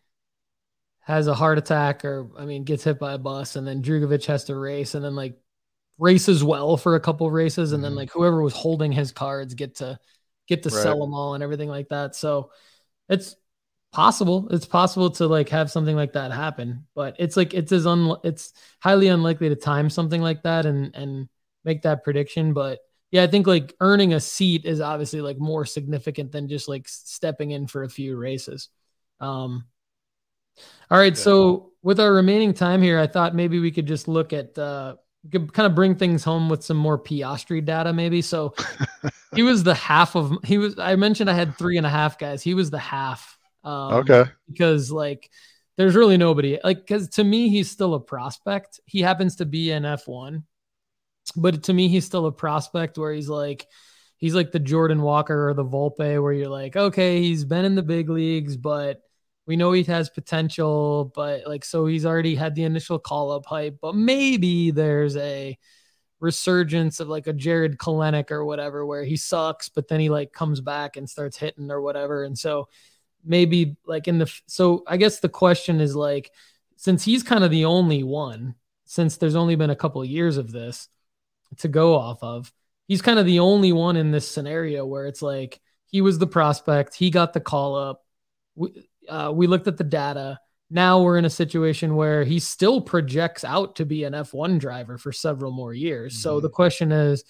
[1.02, 3.56] has a heart attack or, I mean, gets hit by a bus.
[3.56, 5.38] And then Drugovich has to race and then like
[5.98, 7.72] races well for a couple races.
[7.72, 7.84] And mm-hmm.
[7.92, 10.00] then like whoever was holding his cards get to,
[10.48, 10.84] get to right.
[10.84, 12.16] sell them all and everything like that.
[12.16, 12.52] So
[13.10, 13.36] it's
[13.92, 14.48] possible.
[14.52, 18.16] It's possible to like have something like that happen, but it's like it's as un
[18.24, 21.30] it's highly unlikely to time something like that and and
[21.64, 22.54] make that prediction.
[22.54, 22.80] But
[23.12, 26.88] yeah, I think like earning a seat is obviously like more significant than just like
[26.88, 28.70] stepping in for a few races.
[29.20, 29.66] Um,
[30.90, 31.24] all right, yeah.
[31.24, 34.96] so with our remaining time here, I thought maybe we could just look at uh,
[35.32, 38.22] could kind of bring things home with some more Piastri data, maybe.
[38.22, 38.54] So
[39.36, 40.78] he was the half of he was.
[40.80, 42.42] I mentioned I had three and a half guys.
[42.42, 43.38] He was the half.
[43.64, 44.26] Um, okay.
[44.48, 45.30] Because like,
[45.78, 48.80] there's really nobody like because to me he's still a prospect.
[48.86, 50.44] He happens to be an F1,
[51.36, 53.68] but to me he's still a prospect where he's like.
[54.20, 57.76] He's like the Jordan Walker or the Volpe, where you're like, okay, he's been in
[57.76, 59.00] the big leagues, but
[59.46, 63.46] we know he has potential, but like, so he's already had the initial call up
[63.46, 65.56] hype, but maybe there's a
[66.20, 70.34] resurgence of like a Jarred Kelenic or whatever, where he sucks, but then he like
[70.34, 72.24] comes back and starts hitting or whatever.
[72.24, 72.70] And so
[73.24, 76.32] maybe like in the, so I guess the question is like,
[76.76, 78.56] since he's kind of the only one,
[78.86, 80.90] since there's only been a couple of years of this
[81.58, 82.52] to go off of,
[82.88, 86.28] he's kind of the only one in this scenario where it's like he was the
[86.28, 88.04] prospect, he got the call up.
[88.56, 90.40] We, uh, we looked at the data.
[90.70, 94.98] Now we're in a situation where he still projects out to be an F1 driver
[94.98, 96.14] for several more years.
[96.14, 96.22] Mm-hmm.
[96.22, 97.24] So the question is,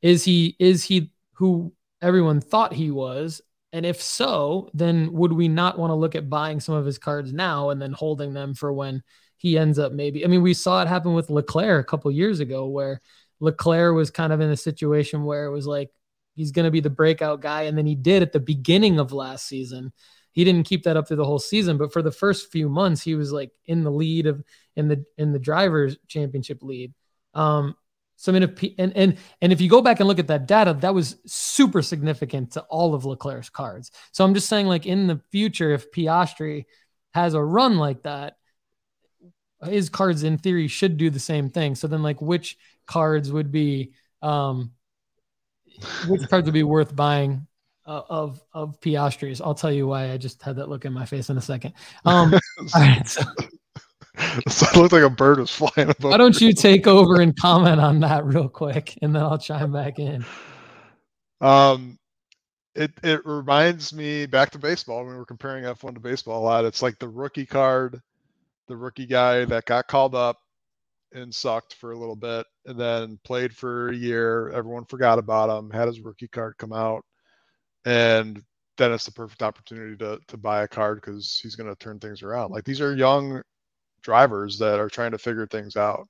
[0.00, 3.42] is he is he who everyone thought he was?
[3.72, 6.98] And if so, then would we not want to look at buying some of his
[6.98, 9.02] cards now and then holding them for when
[9.36, 10.24] he ends up maybe?
[10.24, 13.02] I mean, we saw it happen with Leclerc a couple years ago where
[13.40, 15.90] Leclerc was kind of in a situation where it was like
[16.34, 17.62] he's going to be the breakout guy.
[17.62, 19.92] And then he did at the beginning of last season
[20.38, 23.02] he didn't keep that up through the whole season, but for the first few months,
[23.02, 24.40] he was like in the lead of
[24.76, 26.94] in the in the drivers championship lead.
[27.34, 27.74] Um,
[28.14, 30.46] so I mean, if and and and if you go back and look at that
[30.46, 33.90] data, that was super significant to all of Leclerc's cards.
[34.12, 36.66] So I'm just saying, like in the future, if Piastri
[37.14, 38.36] has a run like that,
[39.64, 41.74] his cards in theory should do the same thing.
[41.74, 42.56] So then, like, which
[42.88, 44.72] cards would be um,
[46.08, 47.46] which cards would be worth buying
[47.86, 49.40] uh, of of Piastri's.
[49.40, 50.10] I'll tell you why.
[50.10, 51.74] I just had that look in my face in a second.
[52.04, 52.34] Um,
[52.74, 53.22] all right, so.
[54.48, 56.10] so it looked like a bird was flying above.
[56.10, 59.72] Why don't you take over and comment on that real quick, and then I'll chime
[59.72, 60.24] back in.
[61.40, 61.98] Um,
[62.74, 66.44] it it reminds me back to baseball when we were comparing F1 to baseball a
[66.44, 66.64] lot.
[66.64, 68.02] It's like the rookie card,
[68.66, 70.40] the rookie guy that got called up
[71.12, 74.50] and sucked for a little bit, and then played for a year.
[74.50, 75.70] Everyone forgot about him.
[75.70, 77.04] Had his rookie card come out
[77.84, 78.42] and
[78.76, 81.98] then it's the perfect opportunity to to buy a card because he's going to turn
[81.98, 82.50] things around.
[82.50, 83.42] Like these are young
[84.02, 86.06] drivers that are trying to figure things out.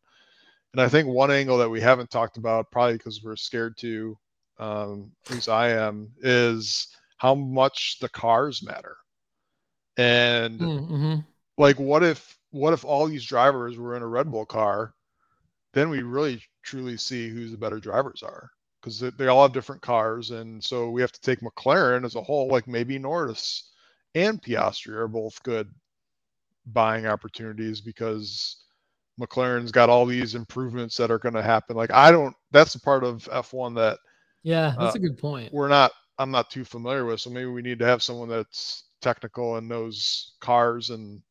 [0.72, 4.18] And I think one angle that we haven't talked about, probably because we're scared to,
[4.58, 8.96] um, at least I am, is how much the cars matter.
[9.96, 11.14] And mm-hmm.
[11.56, 14.94] like, what if what if all these drivers were in a Red Bull car?
[15.72, 19.52] Then we really truly see who the better drivers are because they, they all have
[19.52, 22.48] different cars, and so we have to take McLaren as a whole.
[22.48, 23.70] Like maybe Norris
[24.14, 25.70] and Piastri are both good
[26.66, 28.64] buying opportunities because
[29.20, 31.76] McLaren's got all these improvements that are going to happen.
[31.76, 32.34] Like I don't.
[32.50, 33.98] That's the part of F1 that
[34.42, 35.52] yeah, that's uh, a good point.
[35.52, 35.92] We're not.
[36.18, 39.68] I'm not too familiar with, so maybe we need to have someone that's technical and
[39.68, 41.22] knows cars and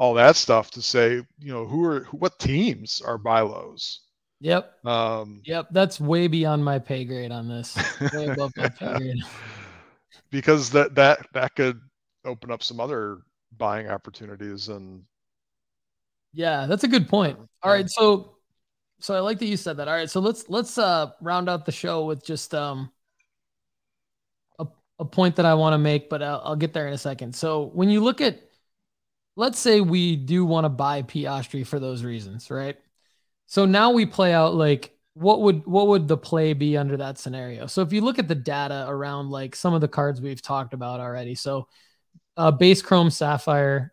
[0.00, 4.00] all that stuff to say, you know, who are what teams are buy lows.
[4.40, 4.86] Yep.
[4.86, 5.66] Um, yep.
[5.72, 7.76] That's way beyond my pay grade on this.
[8.14, 9.22] Way above my pay grade.
[10.30, 11.78] Because that that that could
[12.24, 13.18] open up some other
[13.58, 15.02] buying opportunities and.
[16.32, 17.38] Yeah, that's a good point.
[17.62, 18.36] All right, so
[19.00, 19.88] so I like that you said that.
[19.88, 22.90] All right, so let's let's uh round out the show with just um
[24.58, 24.66] a,
[24.98, 27.34] a point that I want to make, but I'll, I'll get there in a second.
[27.34, 28.49] So when you look at
[29.36, 32.76] let's say we do want to buy Piastri for those reasons, right?
[33.46, 37.18] So now we play out like what would what would the play be under that
[37.18, 37.66] scenario?
[37.66, 40.72] So if you look at the data around like some of the cards we've talked
[40.74, 41.68] about already, so
[42.36, 43.92] uh, base chrome sapphire,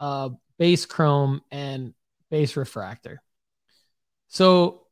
[0.00, 1.94] uh, base chrome, and
[2.30, 3.22] base refractor.
[4.28, 4.86] So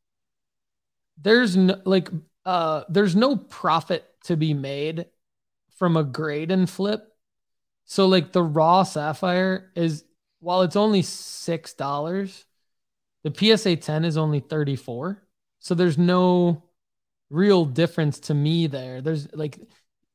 [1.20, 2.08] there's no like
[2.44, 5.06] uh there's no profit to be made
[5.76, 7.07] from a grade and flip
[7.90, 10.04] so like the raw sapphire is
[10.40, 12.44] while it's only six dollars,
[13.24, 15.22] the PSA 10 is only 34.
[15.60, 16.64] So there's no
[17.30, 19.00] real difference to me there.
[19.00, 19.58] There's like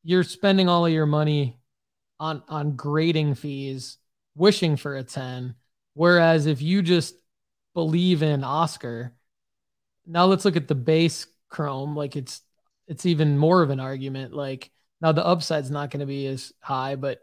[0.04, 1.60] you're spending all of your money
[2.20, 3.98] on on grading fees,
[4.36, 5.56] wishing for a 10.
[5.96, 7.16] Whereas if you just
[7.74, 9.16] believe in Oscar,
[10.06, 11.96] now let's look at the base chrome.
[11.96, 12.42] Like it's
[12.88, 14.32] it's even more of an argument.
[14.32, 14.70] Like
[15.02, 17.20] now the upside's not going to be as high, but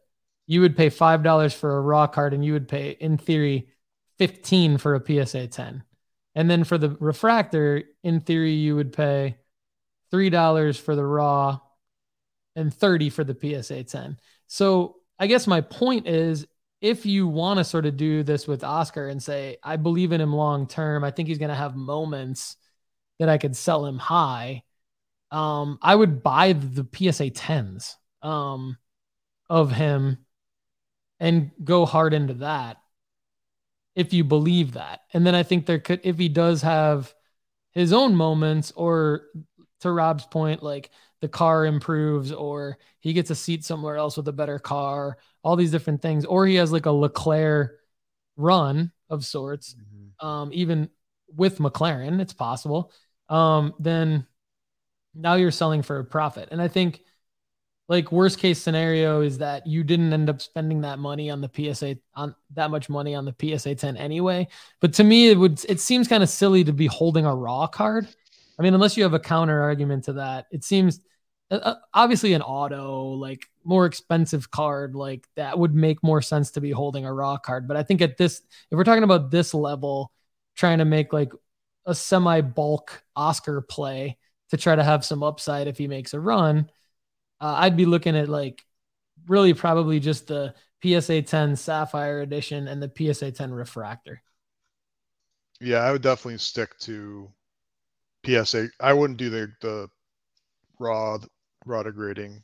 [0.50, 3.68] you would pay five dollars for a raw card, and you would pay, in theory,
[4.18, 5.84] fifteen for a PSA ten.
[6.34, 9.36] And then for the refractor, in theory, you would pay
[10.10, 11.60] three dollars for the raw
[12.56, 14.18] and 30 for the PSA 10.
[14.48, 16.48] So I guess my point is
[16.80, 20.20] if you want to sort of do this with Oscar and say, I believe in
[20.20, 22.56] him long term, I think he's going to have moments
[23.20, 24.64] that I could sell him high.
[25.30, 28.76] Um, I would buy the PSA 10s um,
[29.48, 30.18] of him
[31.20, 32.78] and go hard into that
[33.94, 35.00] if you believe that.
[35.12, 37.14] And then I think there could, if he does have
[37.72, 39.22] his own moments, or
[39.80, 40.90] to Rob's point, like
[41.20, 45.56] the car improves, or he gets a seat somewhere else with a better car, all
[45.56, 47.78] these different things, or he has like a Leclerc
[48.36, 50.26] run of sorts, mm-hmm.
[50.26, 50.88] um, even
[51.36, 52.92] with McLaren, it's possible.
[53.28, 54.26] Um, then
[55.14, 56.48] now you're selling for a profit.
[56.50, 57.02] And I think
[57.90, 61.50] like worst case scenario is that you didn't end up spending that money on the
[61.52, 64.46] PSA on that much money on the PSA 10 anyway.
[64.80, 67.66] But to me, it would it seems kind of silly to be holding a raw
[67.66, 68.06] card.
[68.58, 71.00] I mean, unless you have a counter argument to that, it seems
[71.50, 76.52] uh, uh obviously an auto like more expensive card like that would make more sense
[76.52, 77.66] to be holding a raw card.
[77.66, 80.12] But I think at this, if we're talking about this level,
[80.54, 81.32] trying to make like
[81.86, 84.16] a semi bulk Oscar play
[84.50, 86.70] to try to have some upside if he makes a run
[87.40, 88.62] uh, I'd be looking at like
[89.26, 94.22] really probably just the PSA 10 Sapphire Edition and the PSA 10 Refractor.
[95.60, 97.30] Yeah, I would definitely stick to
[98.24, 98.68] PSA.
[98.80, 99.88] I wouldn't do the the
[100.78, 101.18] raw
[101.66, 102.42] raw degrading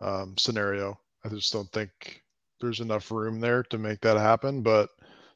[0.00, 0.98] um, scenario.
[1.24, 2.22] I just don't think
[2.60, 4.62] there's enough room there to make that happen.
[4.62, 4.90] But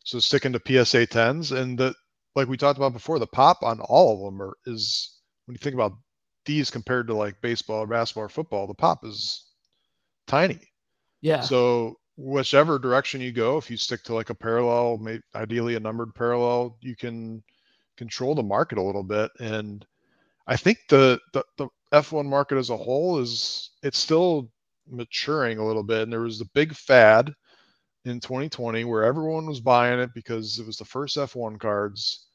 [0.05, 1.95] so sticking to PSA 10s and the
[2.35, 5.59] like we talked about before, the pop on all of them are is when you
[5.59, 5.93] think about
[6.45, 9.47] these compared to like baseball or basketball or football, the pop is
[10.27, 10.61] tiny.
[11.21, 11.41] Yeah.
[11.41, 15.81] So whichever direction you go, if you stick to like a parallel, maybe ideally a
[15.81, 17.43] numbered parallel, you can
[17.97, 19.31] control the market a little bit.
[19.41, 19.85] And
[20.47, 24.51] I think the, the, the F1 market as a whole is it's still
[24.89, 26.03] maturing a little bit.
[26.03, 27.33] And there was the big fad
[28.05, 32.27] in 2020 where everyone was buying it because it was the first F1 cards.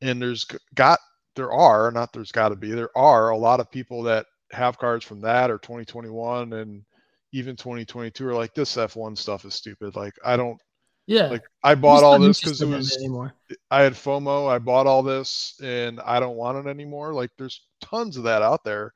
[0.00, 0.44] And there's
[0.74, 0.98] got
[1.36, 4.78] there are not there's got to be there are a lot of people that have
[4.78, 6.84] cards from that or 2021 and
[7.32, 9.96] even 2022 are like this F1 stuff is stupid.
[9.96, 10.60] Like I don't
[11.06, 11.26] yeah.
[11.26, 13.34] Like I bought all this because it was anymore.
[13.70, 14.48] I had FOMO.
[14.48, 17.12] I bought all this and I don't want it anymore.
[17.12, 18.94] Like there's tons of that out there.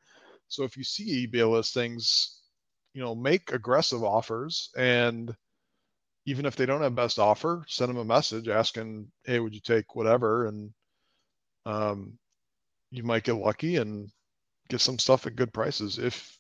[0.49, 2.41] So if you see eBay listings,
[2.95, 5.35] you know, make aggressive offers and
[6.25, 9.61] even if they don't have best offer, send them a message asking, "Hey, would you
[9.61, 10.71] take whatever?" And
[11.65, 12.19] um,
[12.91, 14.09] you might get lucky and
[14.69, 15.99] get some stuff at good prices.
[15.99, 16.39] If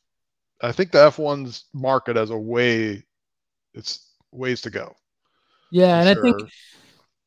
[0.62, 3.04] I think the F1's market has a way,
[3.74, 4.94] it's ways to go.
[5.70, 6.26] Yeah, and sure.
[6.26, 6.50] I think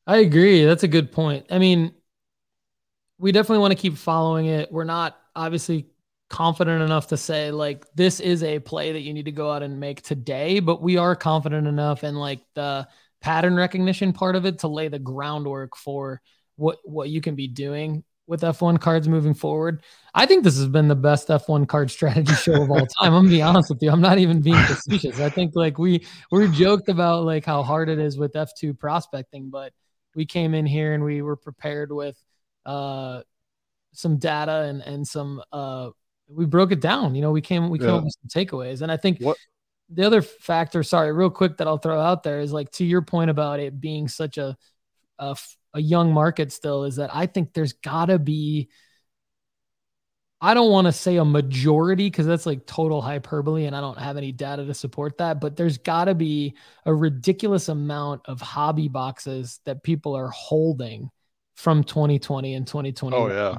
[0.06, 0.64] I agree.
[0.64, 1.46] That's a good point.
[1.50, 1.94] I mean,
[3.18, 4.72] we definitely want to keep following it.
[4.72, 5.86] We're not obviously
[6.28, 9.62] confident enough to say like this is a play that you need to go out
[9.62, 12.88] and make today, but we are confident enough in like the
[13.20, 16.20] pattern recognition part of it to lay the groundwork for
[16.56, 18.02] what what you can be doing
[18.32, 19.82] with F1 cards moving forward.
[20.14, 23.12] I think this has been the best F1 card strategy show of all time.
[23.12, 23.90] I'm gonna be honest with you.
[23.90, 25.20] I'm not even being facetious.
[25.20, 29.50] I think like we we joked about like how hard it is with F2 prospecting,
[29.50, 29.74] but
[30.14, 32.18] we came in here and we were prepared with
[32.64, 33.20] uh
[33.92, 35.90] some data and and some uh
[36.26, 37.14] we broke it down.
[37.14, 37.96] You know, we came we came yeah.
[37.96, 38.80] up with some takeaways.
[38.80, 39.36] And I think what
[39.90, 43.02] the other factor, sorry, real quick that I'll throw out there is like to your
[43.02, 44.56] point about it being such a
[45.18, 45.36] a
[45.74, 48.68] a young market still is that I think there's got to be
[50.40, 53.98] I don't want to say a majority because that's like total hyperbole and I don't
[53.98, 58.40] have any data to support that, but there's got to be a ridiculous amount of
[58.40, 61.10] hobby boxes that people are holding
[61.54, 63.16] from 2020 and 2020.
[63.16, 63.58] Oh yeah.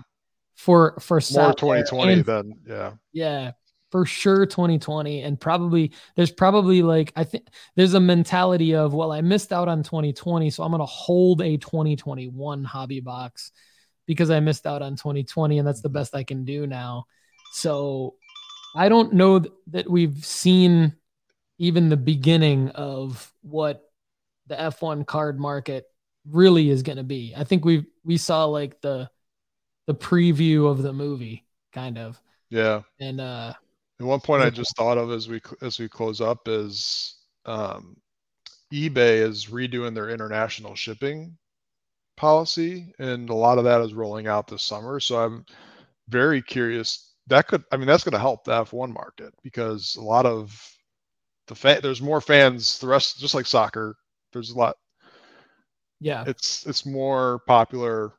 [0.55, 2.91] For for more 2020 and, than yeah.
[3.13, 3.51] Yeah
[3.93, 9.11] for sure 2020 and probably there's probably like i think there's a mentality of well
[9.11, 13.51] i missed out on 2020 so i'm going to hold a 2021 hobby box
[14.07, 17.05] because i missed out on 2020 and that's the best i can do now.
[17.51, 18.15] So
[18.75, 20.95] i don't know that we've seen
[21.59, 23.83] even the beginning of what
[24.47, 25.85] the f1 card market
[26.27, 27.35] really is going to be.
[27.37, 29.07] I think we we saw like the
[29.85, 32.19] the preview of the movie kind of.
[32.49, 32.81] Yeah.
[32.99, 33.53] And uh
[34.03, 37.95] and one point I just thought of as we as we close up is um,
[38.73, 41.37] eBay is redoing their international shipping
[42.17, 44.99] policy, and a lot of that is rolling out this summer.
[44.99, 45.45] So I'm
[46.09, 47.13] very curious.
[47.27, 50.53] That could, I mean, that's going to help the F1 market because a lot of
[51.47, 52.79] the fan, there's more fans.
[52.79, 53.95] The rest, just like soccer,
[54.33, 54.75] there's a lot.
[56.01, 58.11] Yeah, it's it's more popular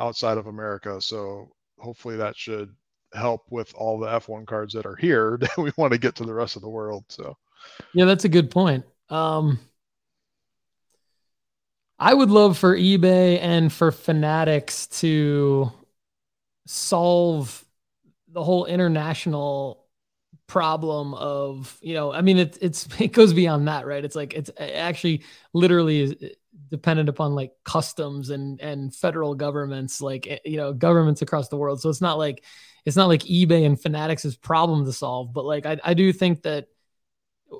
[0.00, 1.00] outside of America.
[1.00, 2.74] So hopefully that should
[3.12, 6.24] help with all the F1 cards that are here that we want to get to
[6.24, 7.04] the rest of the world.
[7.08, 7.36] So,
[7.92, 8.84] yeah, that's a good point.
[9.08, 9.58] Um,
[11.98, 15.72] I would love for eBay and for Fanatics to
[16.66, 17.64] solve
[18.28, 19.84] the whole international
[20.46, 24.34] problem of you know i mean it, it's it goes beyond that right it's like
[24.34, 26.14] it's actually literally is
[26.70, 31.56] dependent upon like customs and and federal governments like eh, you know governments across the
[31.56, 32.44] world so it's not like
[32.88, 36.12] it's not like ebay and fanatics' is problem to solve but like I, I do
[36.12, 36.66] think that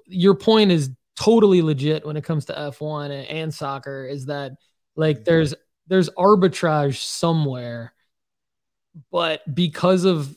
[0.06, 4.52] your point is totally legit when it comes to f1 and, and soccer is that
[4.96, 5.24] like mm-hmm.
[5.24, 5.54] there's
[5.86, 7.92] there's arbitrage somewhere
[9.10, 10.36] but because of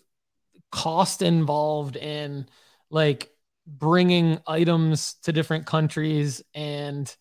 [0.71, 2.47] cost involved in
[2.89, 3.29] like
[3.67, 7.15] bringing items to different countries and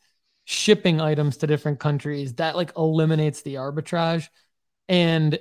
[0.45, 4.29] shipping items to different countries that like eliminates the arbitrage.
[4.89, 5.39] And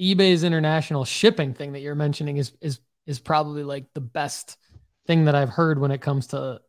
[0.00, 4.56] ebay's international shipping thing that you're mentioning is is is probably like the best
[5.06, 6.60] thing that i've heard when it comes to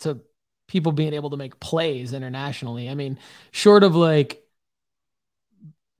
[0.00, 0.20] to
[0.66, 3.18] people being able to make plays internationally i mean
[3.50, 4.42] short of like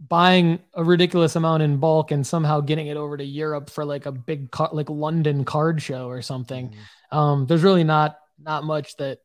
[0.01, 4.07] buying a ridiculous amount in bulk and somehow getting it over to europe for like
[4.07, 7.17] a big car, like london card show or something mm-hmm.
[7.17, 9.19] um there's really not not much that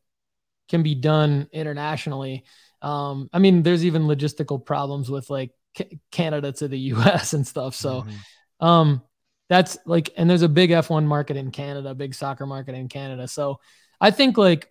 [0.70, 2.44] can be done internationally.
[2.80, 7.46] Um, I mean, there's even logistical problems with like C- Canada to the US and
[7.46, 7.74] stuff.
[7.74, 8.66] So, mm-hmm.
[8.66, 9.02] um,
[9.48, 13.26] that's like, and there's a big F1 market in Canada, big soccer market in Canada.
[13.26, 13.58] So
[14.00, 14.70] I think like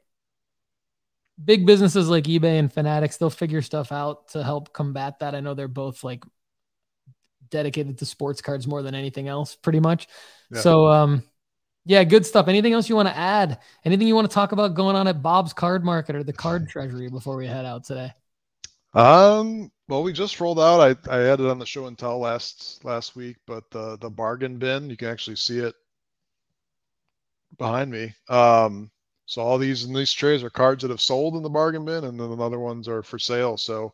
[1.44, 5.36] big businesses like eBay and Fanatics, they'll figure stuff out to help combat that.
[5.36, 6.24] I know they're both like
[7.50, 10.08] dedicated to sports cards more than anything else, pretty much.
[10.50, 10.62] Yeah.
[10.62, 11.24] So, um,
[11.86, 12.48] yeah, good stuff.
[12.48, 13.60] Anything else you want to add?
[13.84, 16.70] Anything you want to talk about going on at Bob's Card Market or the Card
[16.70, 18.12] Treasury before we head out today?
[18.94, 20.80] Um, well, we just rolled out.
[20.80, 24.10] I, I had it on the show and tell last last week, but the the
[24.10, 25.74] bargain bin, you can actually see it
[27.58, 28.14] behind me.
[28.30, 28.92] Um,
[29.26, 32.04] so all these in these trays are cards that have sold in the bargain bin,
[32.04, 33.58] and then the other ones are for sale.
[33.58, 33.92] So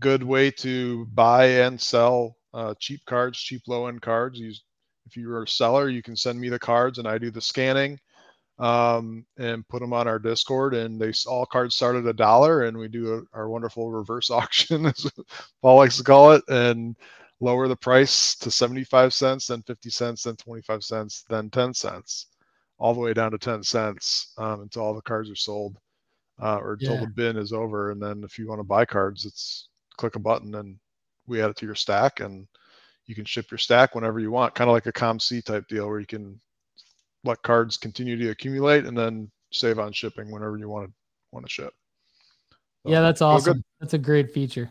[0.00, 4.38] good way to buy and sell uh, cheap cards, cheap low end cards.
[4.38, 4.64] Use
[5.06, 7.98] if you're a seller, you can send me the cards and I do the scanning
[8.58, 10.74] um, and put them on our Discord.
[10.74, 14.30] And they all cards start at a dollar, and we do a, our wonderful reverse
[14.30, 15.10] auction, as
[15.62, 16.96] Paul likes to call it, and
[17.40, 22.26] lower the price to 75 cents, then 50 cents, then 25 cents, then 10 cents,
[22.78, 25.76] all the way down to 10 cents um, until all the cards are sold
[26.42, 27.00] uh, or until yeah.
[27.00, 27.90] the bin is over.
[27.90, 30.78] And then if you want to buy cards, it's click a button and
[31.26, 32.46] we add it to your stack and
[33.06, 35.86] you can ship your stack whenever you want, kind of like a COMC type deal
[35.86, 36.40] where you can
[37.26, 40.92] let cards continue to accumulate and then save on shipping whenever you want to
[41.32, 41.74] want to ship.
[42.84, 43.62] So, yeah, that's awesome.
[43.80, 44.70] That's a great feature.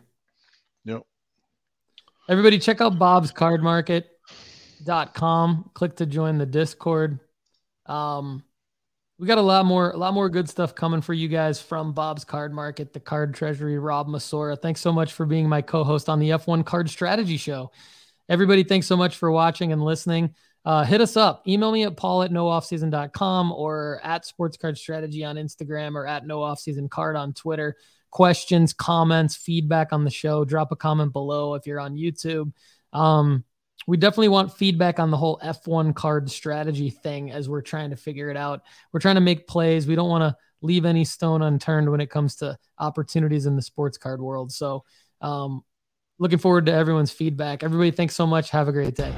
[0.85, 1.03] Yep.
[2.29, 4.11] Everybody check out Bob's Card Market.com.
[5.73, 7.19] Click to join the Discord.
[7.85, 8.43] Um,
[9.17, 11.93] we got a lot more, a lot more good stuff coming for you guys from
[11.93, 14.61] Bob's Card Market, the Card Treasury, Rob Misora.
[14.61, 17.71] Thanks so much for being my co-host on the F1 Card Strategy Show.
[18.27, 20.35] Everybody, thanks so much for watching and listening.
[20.65, 21.47] Uh, hit us up.
[21.47, 26.25] Email me at paul at nooffseason.com or at sports card strategy on Instagram or at
[26.25, 27.75] no offseason card on Twitter.
[28.09, 32.51] Questions, comments, feedback on the show, drop a comment below if you're on YouTube.
[32.93, 33.43] Um,
[33.87, 37.95] we definitely want feedback on the whole F1 card strategy thing as we're trying to
[37.95, 38.63] figure it out.
[38.91, 39.85] We're trying to make plays.
[39.85, 43.61] We don't want to leave any stone unturned when it comes to opportunities in the
[43.61, 44.51] sports card world.
[44.51, 44.83] So,
[45.21, 45.63] um,
[46.17, 47.63] looking forward to everyone's feedback.
[47.63, 48.49] Everybody, thanks so much.
[48.49, 49.13] Have a great day.